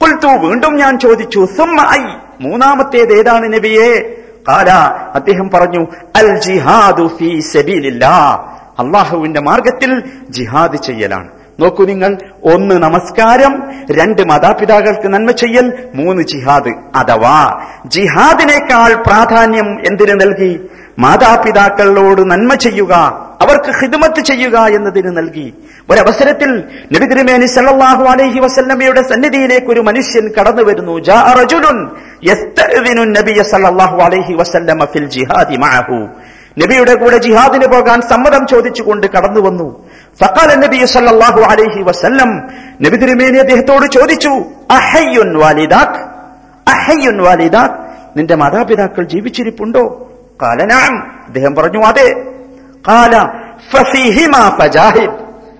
കുൽത്തു 0.01 0.27
വീണ്ടും 0.27 0.75
ഞാൻ 0.75 0.99
ചോദിച്ചു 0.99 1.47
സുമ്മ 1.57 1.81
ഐ. 1.81 2.03
മൂന്നാമത്തേത് 2.41 3.19
ഏതാണ് 3.19 3.53
നബിയെ? 3.53 4.19
കാല 4.47 4.71
അദ്ദേഹം 5.15 5.49
പറഞ്ഞു 5.49 5.87
അൽ 6.15 6.39
ജിഹാദു 6.39 7.07
ഫീ 7.07 7.39
സബീലില്ലാ. 7.39 8.45
അള്ളാഹുവിന്റെ 8.79 9.41
മാർഗത്തിൽ 9.41 10.03
ജിഹാദ് 10.29 10.77
ചെയ്യലാണ്. 10.77 11.29
നോക്കൂ 11.59 11.85
നിങ്ങൾ 11.85 12.17
ഒന്ന് 12.43 12.75
നമസ്കാരം 12.75 13.63
രണ്ട് 13.91 14.21
മാതാപിതാക്കൾക്ക് 14.21 15.07
നന്മ 15.13 15.31
ചെയ്യൽ 15.31 15.73
മൂന്ന് 15.95 16.21
ജിഹാദ്. 16.21 16.71
അഥവാ 16.95 17.61
ജിഹാദിനേക്കാൾ 17.85 18.93
പ്രാധാന്യം 18.93 19.79
എന്തിനു 19.79 20.13
നൽകി? 20.13 20.59
മാതാപിതാക്കളോട് 20.99 22.31
നന്മ 22.31 22.55
ചെയ്യുക 22.55 22.93
അവർക്ക് 23.41 23.79
ഹിദ്മത്ത് 23.79 24.19
ചെയ്യുക 24.19 24.59
എന്നതിന് 24.59 25.17
നൽകി. 25.17 25.53
ഒരവസരത്തിൽ 25.89 26.63
നബി 26.93 27.05
തിരുമേനി 27.05 27.45
സല്ലല്ലാഹു 27.45 28.03
അലൈഹി 28.03 28.39
വസല്ലമയുടെ 28.39 29.01
സന്നിധിയിലേക്ക് 29.01 29.67
ഒരു 29.67 29.79
മനുഷ്യൻ 29.79 30.31
കടന്നു 30.39 30.63
വരുന്നു. 30.63 30.99
നബിയ 33.05 33.43
സല്ലല്ലാഹു 33.43 33.97
അലൈഹി 33.97 34.33
വസല്ലമ 34.33 34.85
ഫിൽ 34.85 35.09
ജിഹാദി 35.09 35.55
മഅഹു. 35.55 36.28
നബിയുടെ 36.61 36.95
കൂടെ 36.95 37.17
ജിഹാദിന് 37.17 37.65
പോകാൻ 37.65 38.01
സമ്മതം 38.01 38.47
ചോദിച്ചുകൊണ്ട് 38.47 39.07
കടന്നു 39.07 39.39
വന്നു 39.39 39.85
ഫഖാല 40.21 40.55
നബി 40.55 40.85
സല്ലാഹു 40.85 41.41
അലൈഹി 41.41 41.81
വസല്ലം 41.81 42.29
നബി 42.81 42.97
തിരുമേനി 42.97 43.37
അദ്ദേഹത്തോട് 43.37 43.85
ചോദിച്ചു 43.91 44.29
അഹയ്യുൻ 44.71 45.37
വാലിദാക്? 45.37 45.99
അഹയ്യുൻ 46.67 47.17
വാലിദാക്? 47.17 47.89
നിന്റെ 48.17 48.35
മാതാപിതാക്കൾ 48.35 49.03
ജീവിച്ചിരിപ്പുണ്ടോ? 49.03 50.09
കാലനാം 50.41 50.93
അദ്ദേഹം 51.27 51.55
പറഞ്ഞു 51.55 51.79
അതെ. 51.85 52.09
കാല 52.87 53.15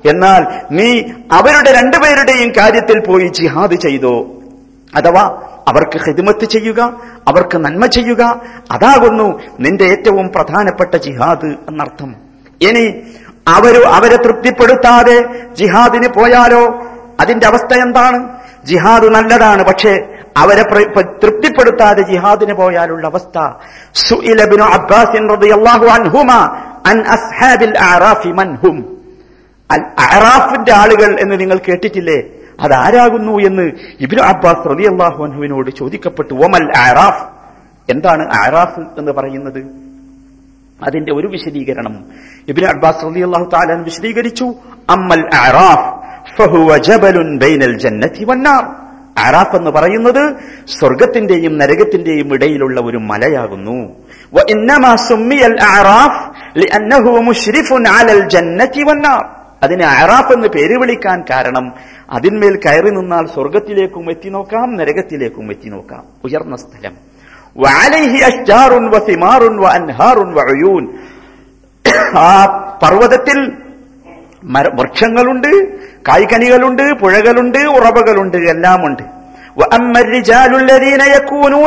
എന്നാൽ 0.06 0.48
നീ 0.72 1.02
അവരുടെ 1.32 1.72
രണ്ടുപേരുടെയും 1.72 2.54
കാര്യത്തിൽ 2.58 3.00
പോയി 3.08 3.28
ജിഹാദ് 3.28 3.76
ചെയ്തോ? 3.76 4.39
അഥവാ 4.96 5.24
അവർക്ക് 5.68 5.98
ഹിദ്മത്ത് 6.06 6.46
ചെയ്യുക 6.46 6.82
അവർക്ക് 7.28 7.58
നന്മ 7.58 7.86
ചെയ്യുക 7.86 8.42
അതാകുന്നു 8.72 9.40
നിന്റെ 9.60 9.84
ഏറ്റവും 9.84 10.28
പ്രധാനപ്പെട്ട 10.28 10.96
ജിഹാദ് 10.96 11.46
എന്നർത്ഥം. 11.46 12.16
ഇനി 12.62 12.86
അവർ 13.48 13.76
അവരെ 13.88 14.16
തൃപ്തിപ്പെടുത്താതെ 14.16 15.18
ജിഹാദിന് 15.56 16.08
പോയാലോ? 16.08 16.64
അതിന്റെ 17.20 17.48
അവസ്ഥ 17.48 17.74
എന്താണ്? 17.80 18.20
ജിഹാദ് 18.66 19.08
നല്ലതാണ് 19.10 19.64
പക്ഷേ 19.66 19.94
അവരെ 20.38 20.64
തൃപ്തിപ്പെടുത്താതെ 21.24 22.02
ജിഹാദിന് 22.02 22.54
പോയാലുള്ള 22.54 23.08
അവസ്ഥ. 23.08 23.38
സുഇല 23.94 24.42
ഇബ്നു 24.44 24.64
അബ്ബാസ് 24.64 25.16
റളിയല്ലാഹു 25.34 25.86
അൻ 26.90 26.98
അസ്ഹാബിൽ 27.16 27.76
ആളുകൾ 30.72 31.20
എന്ന് 31.20 31.40
നിങ്ങൾ 31.40 31.58
കേട്ടിട്ടില്ലേ? 31.58 32.20
അതാരാകുന്നു 32.60 33.32
എന്ന് 33.32 33.72
ഇബിനു 34.00 34.22
അബ്ബാസ് 34.22 34.70
റലി 34.70 34.86
അള്ളാഹു 34.86 35.24
അൻഹുവിനോട് 35.24 35.70
ചോദിക്കപ്പെട്ടു. 35.70 36.34
ഒമൽ 36.34 36.78
ആറാഫ് 36.78 37.24
എന്താണ് 37.92 38.34
ആറാഫ് 38.34 39.00
എന്ന് 39.00 39.12
പറയുന്നത്? 39.12 39.66
അതിന്റെ 40.84 41.14
ഒരു 41.14 41.28
വിശദീകരണം. 41.28 42.06
ഇബിൻ 42.48 42.66
അബ്ബാസ് 42.66 43.06
റലി 43.06 43.20
അള്ളാഹു 43.20 43.50
താലൻ 43.54 43.84
വിശദീകരിച്ചു. 43.84 44.54
അമ്മൽ 44.90 45.26
ആറാഫ് 45.26 46.00
എന്ന് 49.56 49.72
പറയുന്നത് 49.72 50.36
സ്വർഗത്തിന്റെയും 50.80 51.58
നരകത്തിന്റെയും 51.58 52.34
ഇടയിലുള്ള 52.34 52.82
ഒരു 52.82 52.98
മലയാകുന്നു. 52.98 53.96
ആറാഫ് 55.64 56.30
അതിനെ 59.64 59.86
അറാഫ് 59.86 60.34
എന്ന് 60.34 60.48
പേര് 60.48 60.78
വിളിക്കാൻ 60.80 61.26
കാരണം 61.30 61.74
അതിന്മേൽ 62.10 62.56
കയറി 62.56 62.90
നിന്നാൽ 62.90 63.26
സ്വർഗത്തിലേക്കും 63.26 64.10
എത്തി 64.12 64.30
നോക്കാം 64.30 64.76
നരകത്തിലേക്കും 64.76 65.52
എത്തി 65.52 65.70
നോക്കാം. 65.70 66.04
ഉയർന്ന 66.24 66.56
സ്ഥലം. 66.56 67.10
ആ 72.18 72.46
പർവതത്തിൽ 72.84 73.52
വൃക്ഷങ്ങളുണ്ട് 74.74 75.80
കായ്കനികളുണ്ട് 76.08 76.94
പുഴകളുണ്ട് 76.94 77.58
ഉറവകളുണ്ട് 77.58 78.38
എല്ലാമുണ്ട്. 78.38 79.19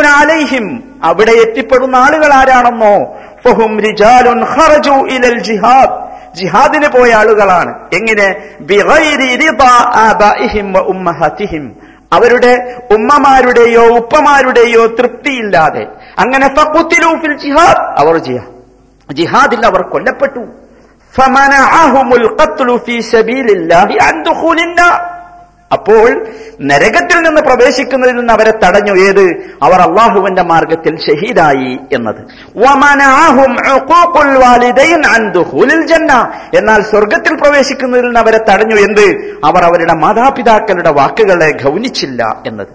അലൈഹിം. 0.08 0.82
അവിടെ 1.04 1.30
എത്തിപ്പെടുന്ന 1.30 1.96
ആളുകൾ 1.96 2.32
ആരാണെന്നോ? 2.34 3.14
ഫഹും 3.44 3.80
റിജാലുൻ 3.80 4.44
ഖറജു 4.44 4.90
ഇലൽ 4.90 5.38
ജിഹാദ്. 5.38 6.12
ജിഹാദിന് 6.36 6.88
പോയ 6.88 7.12
ആളുകളാണ്. 7.12 7.74
എങ്ങനെ? 7.92 8.42
അവരുടെ 12.12 12.76
ഉമ്മമാരുടെയോ 12.90 13.86
ഉപ്പമാരുടെയോ 13.86 14.86
തൃപ്തിയില്ലാതെ. 14.86 15.86
അങ്ങനെ 16.18 16.48
ഫിൽ 17.20 17.36
ജിഹാദ്. 17.38 18.00
അവർ 18.00 18.16
ജിഹാദിൽ 19.12 19.66
അവർ 19.66 19.82
കൊല്ലപ്പെട്ടു. 19.82 20.46
ഫമനഅഹുമുൽ 21.20 22.36
ഖത്ലു 22.40 22.76
ഫീ 22.76 23.00
സബീലില്ലാഹി 23.00 23.96
അൻ 23.96 24.22
ദുഖൂലിന്നാർ 24.22 25.11
അപ്പോൾ 25.72 26.26
നരകത്തിൽ 26.60 27.16
നിന്ന് 27.16 27.40
പ്രവേശിക്കുന്നതിൽ 27.40 28.16
നിന്ന് 28.16 28.32
അവരെ 28.32 28.50
തടഞ്ഞു. 28.50 28.92
ഏത്? 28.92 29.22
അവർ 29.62 29.80
അള്ളാഹുവിന്റെ 29.80 30.42
മാർഗത്തിൽ 30.42 30.96
ഷഹീദായി 30.96 31.78
എന്നത്. 31.92 32.24
എന്നാൽ 36.54 36.82
സ്വർഗത്തിൽ 36.82 37.36
പ്രവേശിക്കുന്നതിൽ 37.36 38.04
നിന്ന് 38.04 38.20
അവരെ 38.20 38.38
തടഞ്ഞു. 38.38 38.74
എന്ത്? 38.74 39.36
അവർ 39.44 39.62
അവരുടെ 39.64 39.94
മാതാപിതാക്കളുടെ 39.94 40.90
വാക്കുകളെ 40.90 41.50
ഗൗനിച്ചില്ല 41.64 42.42
എന്നത്. 42.46 42.66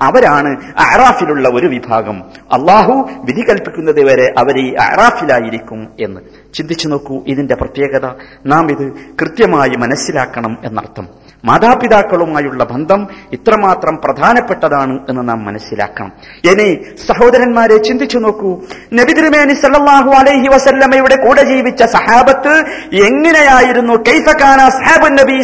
അവരാണ് 0.00 0.56
അറാഫിലുള്ള 0.78 1.48
ഒരു 1.48 1.66
വിഭാഗം. 1.66 2.22
അള്ളാഹു 2.52 3.08
വിധി 3.24 3.40
കൽപ്പിക്കുന്നത് 3.40 4.04
വരെ 4.04 4.34
അവർ 4.38 4.58
ഈ 4.58 4.74
അറാഫിലായിരിക്കും 4.74 5.88
എന്ന്. 6.00 6.20
ചിന്തിച്ചു 6.54 6.88
നോക്കൂ 6.88 7.22
ഇതിന്റെ 7.26 7.54
പ്രത്യേകത. 7.54 8.10
നാം 8.46 8.70
ഇത് 8.70 8.92
കൃത്യമായി 9.20 9.76
മനസ്സിലാക്കണം 9.78 10.58
എന്നർത്ഥം. 10.64 11.08
മാതാപിതാക്കളുമായുള്ള 11.44 12.64
ബന്ധം 12.64 13.08
ഇത്രമാത്രം 13.32 13.98
പ്രധാനപ്പെട്ടതാണ് 14.04 14.98
എന്ന് 15.08 15.28
നാം 15.28 15.44
മനസ്സിലാക്കണം. 15.44 16.12
ഇനി 16.50 16.82
സഹോദരന്മാരെ 17.06 17.76
ചിന്തിച്ചു 17.76 18.18
നോക്കൂ. 18.18 18.60
നബി 18.92 19.12
സല്ലാഹു 19.54 20.10
അലൈഹി 20.10 20.48
വസല്ലമ്മയുടെ 20.54 21.26
കൂടെ 21.26 21.42
ജീവിച്ച 21.42 21.82
സഹാബത്ത് 21.82 22.64
എങ്ങനെയായിരുന്നു? 23.04 23.94
കൈഫക്കാന 23.94 24.60
നബി 25.08 25.42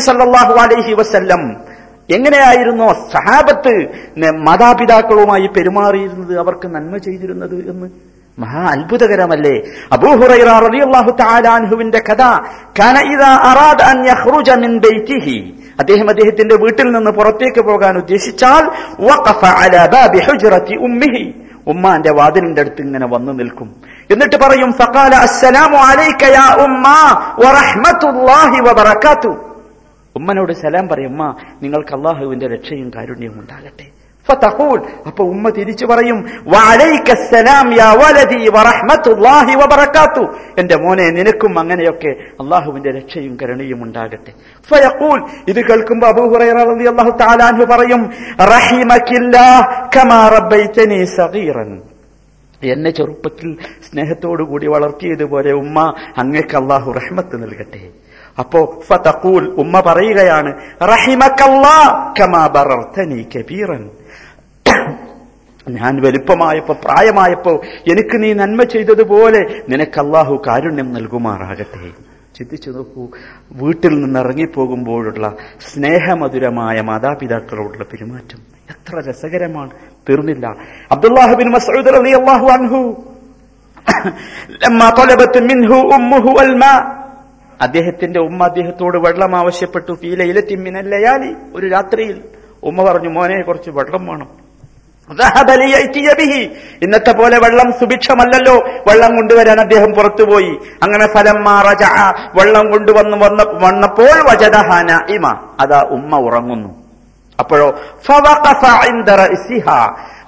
അലൈഹി 0.61 0.94
വസല്ലം. 0.94 1.57
എങ്ങനെയായിരുന്നു 2.11 2.92
സഹാബത്ത് 2.92 3.87
മാതാപിതാക്കളുമായി 4.37 5.46
പെരുമാറിയിരുന്നത് 5.46 6.38
അവർക്ക് 6.38 6.66
നന്മ 6.66 6.96
ചെയ്തിരുന്നത് 6.96 7.70
എന്ന്? 7.70 8.13
മഹാ 8.38 8.62
അത്ഭുതകരമല്ലേ. 8.75 9.55
അബൂഹുറൈറ 9.97 10.49
റളിയല്ലാഹു 10.66 11.11
തആല 11.20 11.44
അൻഹുവിന്റെ 11.59 12.01
കഥ 12.09 12.23
അൻ 13.90 13.99
മിൻ 14.64 14.73
അദ്ദേഹം 15.83 16.07
അദ്ദേഹത്തിന്റെ 16.12 16.57
വീട്ടിൽ 16.64 16.88
നിന്ന് 16.97 17.12
പുറത്തേക്ക് 17.18 17.62
പോകാൻ 17.68 17.94
ഉദ്ദേശിച്ചാൽ 18.03 18.64
ഉമ്മാന്റെ 21.73 22.12
വാതിലിന്റെ 22.18 22.61
അടുത്ത് 22.62 22.83
ഇങ്ങനെ 22.87 23.07
വന്നു 23.14 23.33
നിൽക്കും. 23.40 23.68
എന്നിട്ട് 24.12 24.37
പറയും 24.42 24.70
ഫഖാല 24.81 25.12
അസ്സലാമു 25.27 25.79
അലൈക 25.90 26.23
യാ 26.38 26.47
ഉമ്മ 26.64 26.87
വബറകാതു 28.66 29.33
ഉമ്മനോട് 30.16 30.53
സലാം 30.62 30.87
പറയും 30.92 31.12
ഉമ്മ 31.12 31.23
നിങ്ങൾക്ക് 31.62 31.94
അള്ളാഹുവിന്റെ 31.99 32.47
രക്ഷയും 32.55 32.88
കാരുണ്യവും 32.97 33.38
ഉണ്ടാകട്ടെ. 33.42 33.87
ഫതഖൂൽ. 34.28 34.78
അപ്പൊ 35.08 35.22
ഉമ്മ 35.32 35.44
തിരിച്ചു 35.56 35.87
പറയും 35.90 36.18
വഅലൈക്കസ്സലാം 36.52 37.66
യാ 37.80 37.88
വലദി 38.00 38.40
വറഹ്മത്തുള്ളാഹി 38.56 39.54
വബറകാതു 39.60 40.24
എന്റെ 40.60 40.76
മോനെ 40.84 41.06
നിനക്കും 41.18 41.52
അങ്ങനെയൊക്കെ 41.62 42.12
അള്ളാഹുവിന്റെ 42.42 42.90
രക്ഷയും 42.98 43.32
കരുണയും 43.40 43.80
ഉണ്ടാകട്ടെ. 43.87 44.32
ഫയഖൂൽ. 44.68 45.18
ഇത് 45.50 45.60
കേൾക്കുമ്പോൾ 45.68 46.08
അബൂ 46.12 46.24
ഹുറൈറ 46.32 46.58
റളിയല്ലാഹു 46.70 47.12
തആല 47.22 47.40
അൻഹു 47.52 47.64
പറയും 47.72 48.02
റഹിമകില്ലാഹ് 48.54 49.62
കമാ 49.96 50.20
റബ്ബൈതനി 50.37 51.00
സഗീറൻ. 51.18 51.70
എന്നെ 52.66 52.90
ചെറുപ്പത്തിൽ 52.90 53.57
സ്നേഹത്തോടുകൂടി 53.90 54.66
വളർത്തിയതുപോലെ 54.66 55.53
ഉമ്മ 55.53 55.94
അങ്ങേക്ക് 56.16 56.57
അള്ളാഹു 56.57 56.92
റഹ്മത്ത് 56.92 57.42
നൽകട്ടെ. 57.42 57.88
അപ്പോ 58.38 58.83
ഫതഖൂൽ 58.87 59.48
ഉമ്മ 59.48 59.81
പറയുകയാണ് 59.81 60.55
കബീറൻ. 63.37 63.90
ഞാൻ 65.68 66.03
വലുപ്പമായപ്പോ 66.03 66.77
പ്രായമായപ്പോ 66.85 67.62
എനിക്ക് 67.90 68.22
നീ 68.22 68.33
നന്മ 68.33 68.62
ചെയ്തതുപോലെ 68.62 69.61
നിനക്ക് 69.68 70.00
അള്ളാഹു 70.00 70.42
കാരുണ്യം 70.46 70.92
നൽകുമാറാകട്ടെ. 70.92 72.13
ചിന്തിച്ചു 72.35 72.70
നോക്കൂ. 72.70 73.09
വീട്ടിൽ 73.53 74.01
നിന്ന് 74.01 74.20
ഇറങ്ങിപ്പോകുമ്പോഴുള്ള 74.20 75.35
സ്നേഹമധുരമായ 75.73 76.81
മാതാപിതാക്കളോടുള്ള 76.81 77.85
പെരുമാറ്റം 77.85 78.55
എത്ര 78.70 79.11
രസകരമാണ്. 79.11 79.70
തീർന്നില്ല. 80.09 80.57
അബ്ദുല്ലാഹിബിൻ 80.92 81.51
മസൂദ് 81.51 81.92
മിൻഹു 85.40 85.85
അദ്ദേഹത്തിന്റെ 87.61 88.20
ഉമ്മ 88.20 88.44
അദ്ദേഹത്തോട് 88.44 88.97
വെള്ളം 88.97 89.37
ആവശ്യപ്പെട്ടു. 89.37 89.92
ഫീലയിലെത്തി 89.92 90.55
മിനല്ലയാലി 90.55 91.35
ഒരു 91.55 91.66
രാത്രിയിൽ 91.66 92.25
ഉമ്മ 92.62 92.83
പറഞ്ഞു 92.83 93.09
മോനെ 93.09 93.42
കുറച്ച് 93.42 93.70
വെള്ളം 93.70 94.07
വേണം. 94.07 94.43
ഇന്നത്തെ 96.83 97.12
പോലെ 97.12 97.38
വെള്ളം 97.38 97.73
സുഭിക്ഷമല്ലല്ലോ. 97.73 98.55
വെള്ളം 98.88 99.17
കൊണ്ടുവരാൻ 99.17 99.61
അദ്ദേഹം 99.61 99.93
പുറത്തുപോയി. 99.93 100.59
അങ്ങനെ 100.83 101.07
ഫലം 101.07 101.45
മാറജ 101.45 101.83
വെള്ളം 102.35 102.71
കൊണ്ടുവന്ന് 102.71 103.17
വന്ന 103.17 103.43
വന്നപ്പോൾ 103.67 104.31
വജദഹാന 104.31 105.12
ഇമ. 105.12 105.35
അതാ 105.61 105.81
ഉമ്മ 105.81 106.17
ഉറങ്ങുന്നു. 106.17 106.85
അപ്പോഴോ 107.40 107.79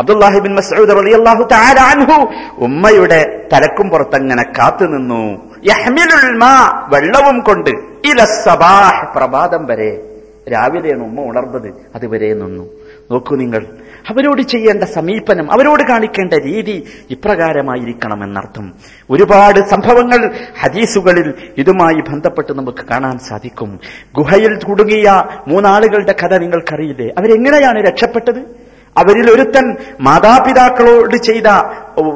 അബ്ദുല്ലാഹിബിൻ 0.00 0.54
മസൂദ് 0.54 0.96
റളിയല്ലാഹു 0.96 1.48
തആല 1.52 1.80
അൻഹു 1.80 2.26
ഉമ്മയുടെ 2.58 3.48
തലക്കും 3.52 3.90
പുറത്തങ്ങനെ 3.90 4.42
കാത്തു 4.42 4.84
നിന്നു. 4.84 5.52
യഹ്മിലുൽ 5.64 6.36
മാ. 6.36 6.86
വെള്ളവും 6.88 7.40
കൊണ്ട് 7.40 7.70
ഇല 8.04 8.24
സബാഹ് 8.24 9.14
പ്രഭാതം 9.16 9.66
വരെ 9.66 10.02
രാവിലെയാണ് 10.52 11.02
ഉമ്മ 11.02 11.20
ഉണർന്നത്. 11.20 11.74
അതുവരെ 11.94 12.34
നിന്നു. 12.34 12.64
നോക്കൂ 13.10 13.36
നിങ്ങൾ. 13.36 13.66
അവരോട് 14.10 14.42
ചെയ്യേണ്ട 14.42 14.84
സമീപനം 14.84 15.52
അവരോട് 15.52 15.82
കാണിക്കേണ്ട 15.82 16.34
രീതി 16.34 16.86
ഇപ്രകാരമായിരിക്കണം 17.10 18.24
എന്നർത്ഥം 18.24 18.72
ഒരുപാട് 19.10 19.60
സംഭവങ്ങൾ 19.68 20.34
ഹദീസുകളിൽ 20.60 21.34
ഇതുമായി 21.58 21.94
ബന്ധപ്പെട്ട് 21.94 22.52
നമുക്ക് 22.52 22.84
കാണാൻ 22.90 23.18
സാധിക്കും. 23.18 23.80
ഗുഹയിൽ 24.14 24.58
കുടുങ്ങിയ 24.58 25.24
മൂന്നാളുകളുടെ 25.48 26.14
കഥ 26.24 26.36
നിങ്ങൾക്കറിയില്ലേ? 26.36 27.08
അവരെങ്ങനെയാണ് 27.18 27.88
രക്ഷപ്പെട്ടത്? 27.88 28.66
അവരിൽ 28.96 29.30
ഒരുത്തൻ 29.30 29.76
മാതാപിതാക്കളോട് 30.00 31.16
ചെയ്ത 31.16 31.46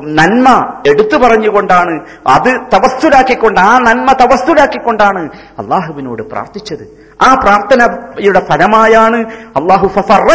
നന്മ 0.05 0.75
എടുത്തു 0.87 1.17
പറഞ്ഞുകൊണ്ടാണ് 1.17 2.01
അത് 2.27 2.51
തവസ്തുരാക്കിക്കൊണ്ട് 2.75 3.61
ആ 3.61 3.79
നന്മ 3.79 4.13
തവസ്തുരാക്കിക്കൊണ്ടാണ് 4.13 5.31
അള്ളാഹുവിനോട് 5.59 6.23
പ്രാർത്ഥിച്ചത്. 6.23 7.00
ആ 7.23 7.35
പ്രാർത്ഥനയുടെ 7.35 8.41
ഫലമായാണ് 8.41 9.17
അള്ളാഹു 9.57 9.89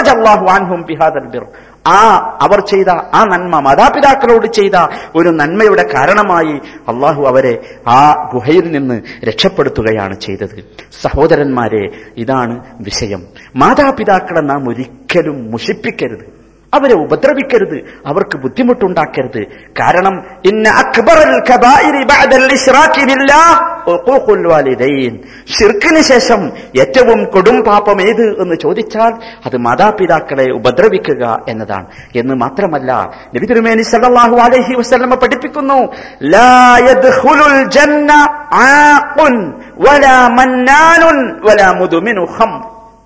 അള്ളാഹു 0.09 0.45
ആൻഹും 0.45 0.81
ബിഹാദൽ 0.81 1.25
ബിർ. 1.25 1.45
ആ 1.87 2.01
അവർ 2.41 2.59
ചെയ്ത 2.59 2.89
ആ 2.89 3.23
നന്മ 3.23 3.59
മാതാപിതാക്കളോട് 3.59 4.47
ചെയ്ത 4.47 4.71
ഒരു 5.15 5.29
നന്മയുടെ 5.29 5.83
കാരണമായി 5.93 6.61
അള്ളാഹു 6.87 7.23
അവരെ 7.23 7.75
ആ 7.87 8.29
ഗുഹയിൽ 8.33 8.71
നിന്ന് 8.71 9.01
രക്ഷപ്പെടുത്തുകയാണ് 9.23 10.19
ചെയ്തത്. 10.19 10.63
സഹോദരന്മാരെ 11.01 11.89
ഇതാണ് 12.17 12.63
വിഷയം. 12.81 13.23
മാതാപിതാക്കളെ 13.55 14.39
നാം 14.39 14.69
ഒരിക്കലും 14.69 15.51
മുഷിപ്പിക്കരുത്. 15.51 16.34
അവരെ 16.75 16.93
ഉപദ്രവിക്കരുത്. 16.93 17.77
അവർക്ക് 18.05 18.37
ബുദ്ധിമുട്ടുണ്ടാക്കരുത്. 18.37 19.41
കാരണം 19.79 20.15
ഇന്ന 20.45 20.67
ഷിർക്കിന് 25.59 26.01
ശേഷം 26.01 26.51
ഏറ്റവും 26.79 27.25
കൊടും 27.25 27.63
പാപം 27.63 28.01
ഏത് 28.01 28.25
എന്ന് 28.41 28.55
ചോദിച്ചാൽ 28.61 29.13
അത് 29.45 29.57
മാതാപിതാക്കളെ 29.57 30.47
ഉപദ്രവിക്കുക 30.51 31.23
എന്നതാണ്. 31.49 31.85
എന്ന് 32.15 32.35
മാത്രമല്ല 32.35 32.91
നബി 33.35 33.45
തിരുമേനി 33.45 33.81
സല്ലല്ലാഹു 33.81 34.37
അലൈഹി 34.37 34.75
വസല്ലമ 34.75 35.15
പഠിപ്പിക്കുന്നു 35.15 35.79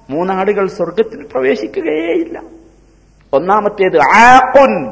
മൂന്നാളുകൾ 0.09 0.67
സ്വർഗത്തിൽ 0.67 1.19
പ്രവേശിക്കുകയേയില്ല. 1.31 2.39
ഒന്നാമത്തേത് 3.33 3.99
ആഖുൻ 4.17 4.91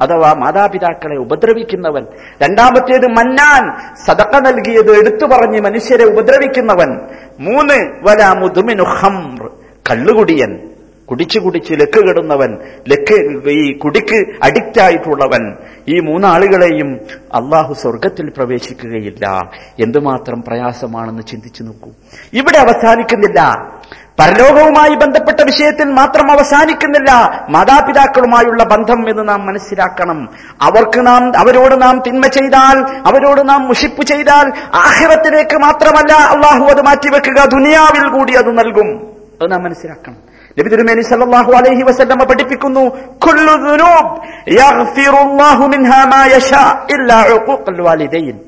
അഥവാ 0.00 0.32
മാതാപിതാക്കളെ 0.32 1.16
ഉപദ്രവിക്കുന്നവൻ. 1.16 2.06
രണ്ടാമത്തേത് 2.42 3.06
മന്നാൻ 3.06 3.76
സദക്ക 4.06 4.36
നൽകിയത് 4.36 5.00
എടുത്തു 5.00 5.26
പറഞ്ഞ് 5.26 5.60
മനുഷ്യരെ 5.60 6.04
ഉപദ്രവിക്കുന്നവൻ. 6.04 7.00
മൂന്ന് 7.40 7.74
വല 8.02 8.38
മുതുമിനു 8.38 8.82
ഹംർ 8.82 9.50
കള്ളുകുടിയൻ. 9.90 10.69
കുടിച്ചു 11.10 11.38
കുടിച്ച് 11.38 11.72
ലക്ക് 11.72 12.08
കെടുന്നവൻ 12.08 12.58
ലക്ക് 12.88 13.48
ഈ 13.50 13.78
കുടിക്ക് 13.78 14.44
അഡിക്റ്റ് 14.44 14.80
ആയിട്ടുള്ളവൻ 14.80 15.56
ഈ 15.88 16.00
മൂന്നാളുകളെയും 16.00 17.00
അള്ളാഹു 17.34 17.74
സ്വർഗത്തിൽ 17.74 18.32
പ്രവേശിക്കുകയില്ല. 18.36 19.50
എന്തുമാത്രം 19.80 20.42
പ്രയാസമാണെന്ന് 20.42 21.22
ചിന്തിച്ചു 21.22 21.62
നോക്കൂ. 21.62 21.90
ഇവിടെ 22.32 22.58
അവസാനിക്കുന്നില്ല. 22.58 23.70
പരലോകവുമായി 24.18 24.94
ബന്ധപ്പെട്ട 24.94 25.40
വിഷയത്തിൽ 25.40 25.84
മാത്രം 25.84 26.30
അവസാനിക്കുന്നില്ല. 26.30 27.10
മാതാപിതാക്കളുമായുള്ള 27.50 28.64
ബന്ധം 28.64 29.10
എന്ന് 29.10 29.28
നാം 29.28 29.46
മനസ്സിലാക്കണം. 29.46 30.28
അവർക്ക് 30.62 31.06
നാം 31.06 31.38
അവരോട് 31.38 31.82
നാം 31.82 32.02
തിന്മ 32.06 32.26
ചെയ്താൽ 32.26 32.96
അവരോട് 33.06 33.48
നാം 33.48 33.68
മുഷിപ്പ് 33.68 34.02
ചെയ്താൽ 34.02 34.52
ആഹിറത്തിലേക്ക് 34.74 35.56
മാത്രമല്ല 35.56 36.12
അള്ളാഹു 36.12 36.64
അത് 36.64 36.82
മാറ്റിവെക്കുക. 36.82 37.44
ദുനിയാവിൽ 37.44 38.18
കൂടി 38.18 38.32
അത് 38.32 38.58
നൽകും. 38.58 39.06
അത് 39.42 39.52
നാം 39.52 39.62
മനസ്സിലാക്കണം. 39.62 40.29
നബി 40.60 40.68
തിരുമേനി 40.68 41.02
സല്ലല്ലാഹു 41.02 41.52
അലൈഹി 41.52 41.82
വസല്ലമ 41.82 42.24
പഠിപ്പിക്കുന്നു 42.24 42.80
കുല്ലു 43.18 43.54
ദുനൂബ് 43.54 44.22
യഗ്ഫിറുല്ലാഹു 44.52 45.66
മിൻഹാ 45.66 46.04
മാ 46.04 46.26
യശാ 46.26 46.86
ഇല്ലാ 46.90 47.18
ഉഖൂഖൽ 47.22 47.80
വാലിദൈൻ. 47.80 48.38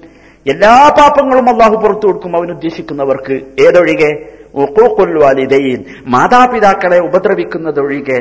എല്ലാ 0.46 0.94
പാപങ്ങളും 0.98 1.48
അള്ളാഹു 1.48 1.75
പുറത്തു 1.75 2.07
കൊടുക്കും 2.07 2.37
അവൻ 2.37 2.51
ഉദ്ദേശിക്കുന്നവർക്ക് 2.51 3.40
ഏതൊഴികെ? 3.61 4.12
ഉഖൂഖുൽ 4.55 5.22
വാലിദൈൻ. 5.25 5.85
മാതാപിതാക്കളെ 6.07 6.98
ഉപദ്രവിക്കുന്നതൊഴികെ. 6.98 8.18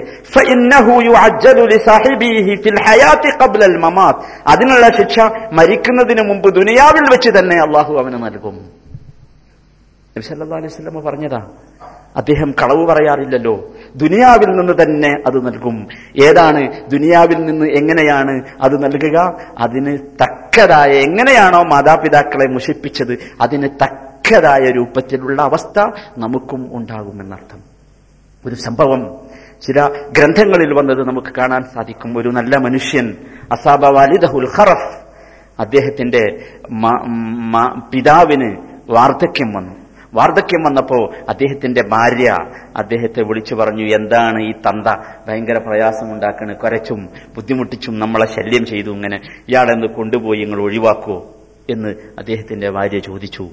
അതിനുള്ള 4.48 4.90
ശിക്ഷ 4.98 5.20
മരിക്കുന്നതിന് 5.52 6.22
മുമ്പ് 6.22 6.56
ദുനിയാവിൽ 6.56 7.12
വെച്ച് 7.12 7.30
തന്നെ 7.40 7.58
അള്ളാഹു 7.62 7.94
അവന് 7.94 8.24
നൽകും. 8.24 8.56
നബി 10.16 10.22
സല്ലല്ലാഹു 10.22 10.62
അലൈഹി 10.62 10.74
വസല്ലം 10.74 11.04
പറഞ്ഞതാ 11.06 11.42
അദ്ദേഹം 12.16 12.52
കളവ് 12.62 12.88
പറയാറില്ലല്ലോ. 12.88 13.64
ദുനിയാവിൽ 13.96 14.46
നിന്ന് 14.46 14.84
തന്നെ 14.84 15.24
അത് 15.28 15.46
നൽകും. 15.46 15.88
ഏതാണ്? 16.24 16.90
ദുനിയാവിൽ 16.90 17.46
നിന്ന് 17.46 17.66
എങ്ങനെയാണ് 17.66 18.44
അത് 18.62 18.84
നൽകുക? 18.84 19.38
അതിന് 19.58 19.98
തക്കതായ 19.98 20.90
എങ്ങനെയാണോ 20.90 21.64
മാതാപിതാക്കളെ 21.64 22.48
മുഷിപ്പിച്ചത്? 22.48 23.18
അതിന് 23.42 23.70
തക്കതായ 23.70 24.60
രൂപത്തിലുള്ള 24.60 25.42
അവസ്ഥ 25.42 25.80
നമുക്കും 26.18 26.70
ഉണ്ടാകുമെന്നർത്ഥം. 26.74 27.60
ഒരു 28.46 28.56
സംഭവം. 28.56 29.18
ചില 29.62 29.88
ഗ്രന്ഥങ്ങളിൽ 29.88 30.74
വന്നത് 30.80 31.08
നമുക്ക് 31.08 31.28
കാണാൻ 31.38 31.64
സാധിക്കും. 31.76 32.18
ഒരു 32.18 32.30
നല്ല 32.30 32.58
മനുഷ്യൻ 32.58 33.16
അസാബ 33.52 33.86
വാലിദഹുൽ 33.86 34.48
ഖറഫ് 34.58 35.02
അദ്ദേഹത്തിന്റെ 35.60 36.42
പിതാവിന് 37.94 38.56
വാർദ്ധക്യം 38.90 39.54
വന്നു. 39.54 39.81
വാർദ്ധക്യം 40.14 40.64
വന്നപ്പോ 40.64 41.14
അദ്ദേഹത്തിന്റെ 41.30 41.82
ഭാര്യ 41.82 42.38
അദ്ദേഹത്തെ 42.78 43.24
വിളിച്ചു 43.24 43.56
പറഞ്ഞു 43.56 43.84
എന്താണ് 43.84 44.44
ഈ 44.44 44.52
തന്ത? 44.52 44.88
ഭയങ്കര 45.28 45.58
പ്രയാസമുണ്ടാക്കണ്. 45.58 46.56
കുരച്ചും 46.56 47.10
ബുദ്ധിമുട്ടിച്ചും 47.36 48.00
നമ്മളെ 48.00 48.26
ശല്യം 48.26 48.66
ചെയ്തു 48.66 48.90
ഇങ്ങനെ. 48.90 49.22
ഇയാളെന്ന് 49.50 49.88
കൊണ്ടുപോയി 49.88 50.40
നിങ്ങൾ 50.40 50.62
ഒഴിവാക്കൂ. 50.62 51.26
എന്ന് 51.70 51.96
അദ്ദേഹത്തിന്റെ 52.18 52.70
ഭാര്യ 52.70 53.00
ചോദിച്ചു. 53.00 53.50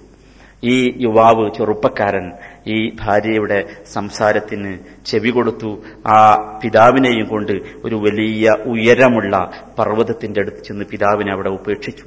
ഈ 0.65 1.05
യുവാവ് 1.05 1.51
ചെറുപ്പക്കാരൻ 1.55 2.33
ഈ 2.67 2.91
ഭാര്യയുടെ 3.01 3.65
സംസാരത്തിന് 3.93 4.79
ചെവി 5.07 5.31
കൊടുത്തു. 5.31 5.79
ആ 6.07 6.37
പിതാവിനെയും 6.65 7.29
കൊണ്ട് 7.29 7.53
ഒരു 7.85 7.95
വലിയ 7.95 8.51
ഉയരമുള്ള 8.51 9.51
പർവതത്തിന്റെ 9.79 10.41
അടുത്ത് 10.41 10.65
ചെന്ന് 10.65 10.85
പിതാവിനെ 10.85 11.33
അവിടെ 11.33 11.49
ഉപേക്ഷിച്ചു. 11.49 12.05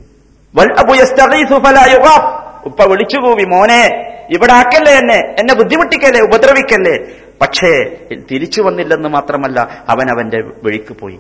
ഉപ്പ 2.66 2.82
വിളിച്ചുകൂവി 2.82 3.44
മോനെ 3.44 4.11
ഇവിടെ 4.32 4.54
ആക്കല്ലേ 4.54 4.94
എന്നെ? 4.94 5.36
എന്നെ 5.40 5.54
ബുദ്ധിമുട്ടിക്കല്ലേ? 5.54 6.22
ഉപദ്രവിക്കല്ലേ? 6.22 6.98
പക്ഷേ 7.42 7.98
തിരിച്ചു 8.32 8.62
വന്നില്ലെന്ന് 8.62 9.10
മാത്രമല്ല 9.10 9.86
അവൻ 9.90 10.10
അവന്റെ 10.10 10.42
വഴിക്ക് 10.64 10.96
പോയി. 11.00 11.20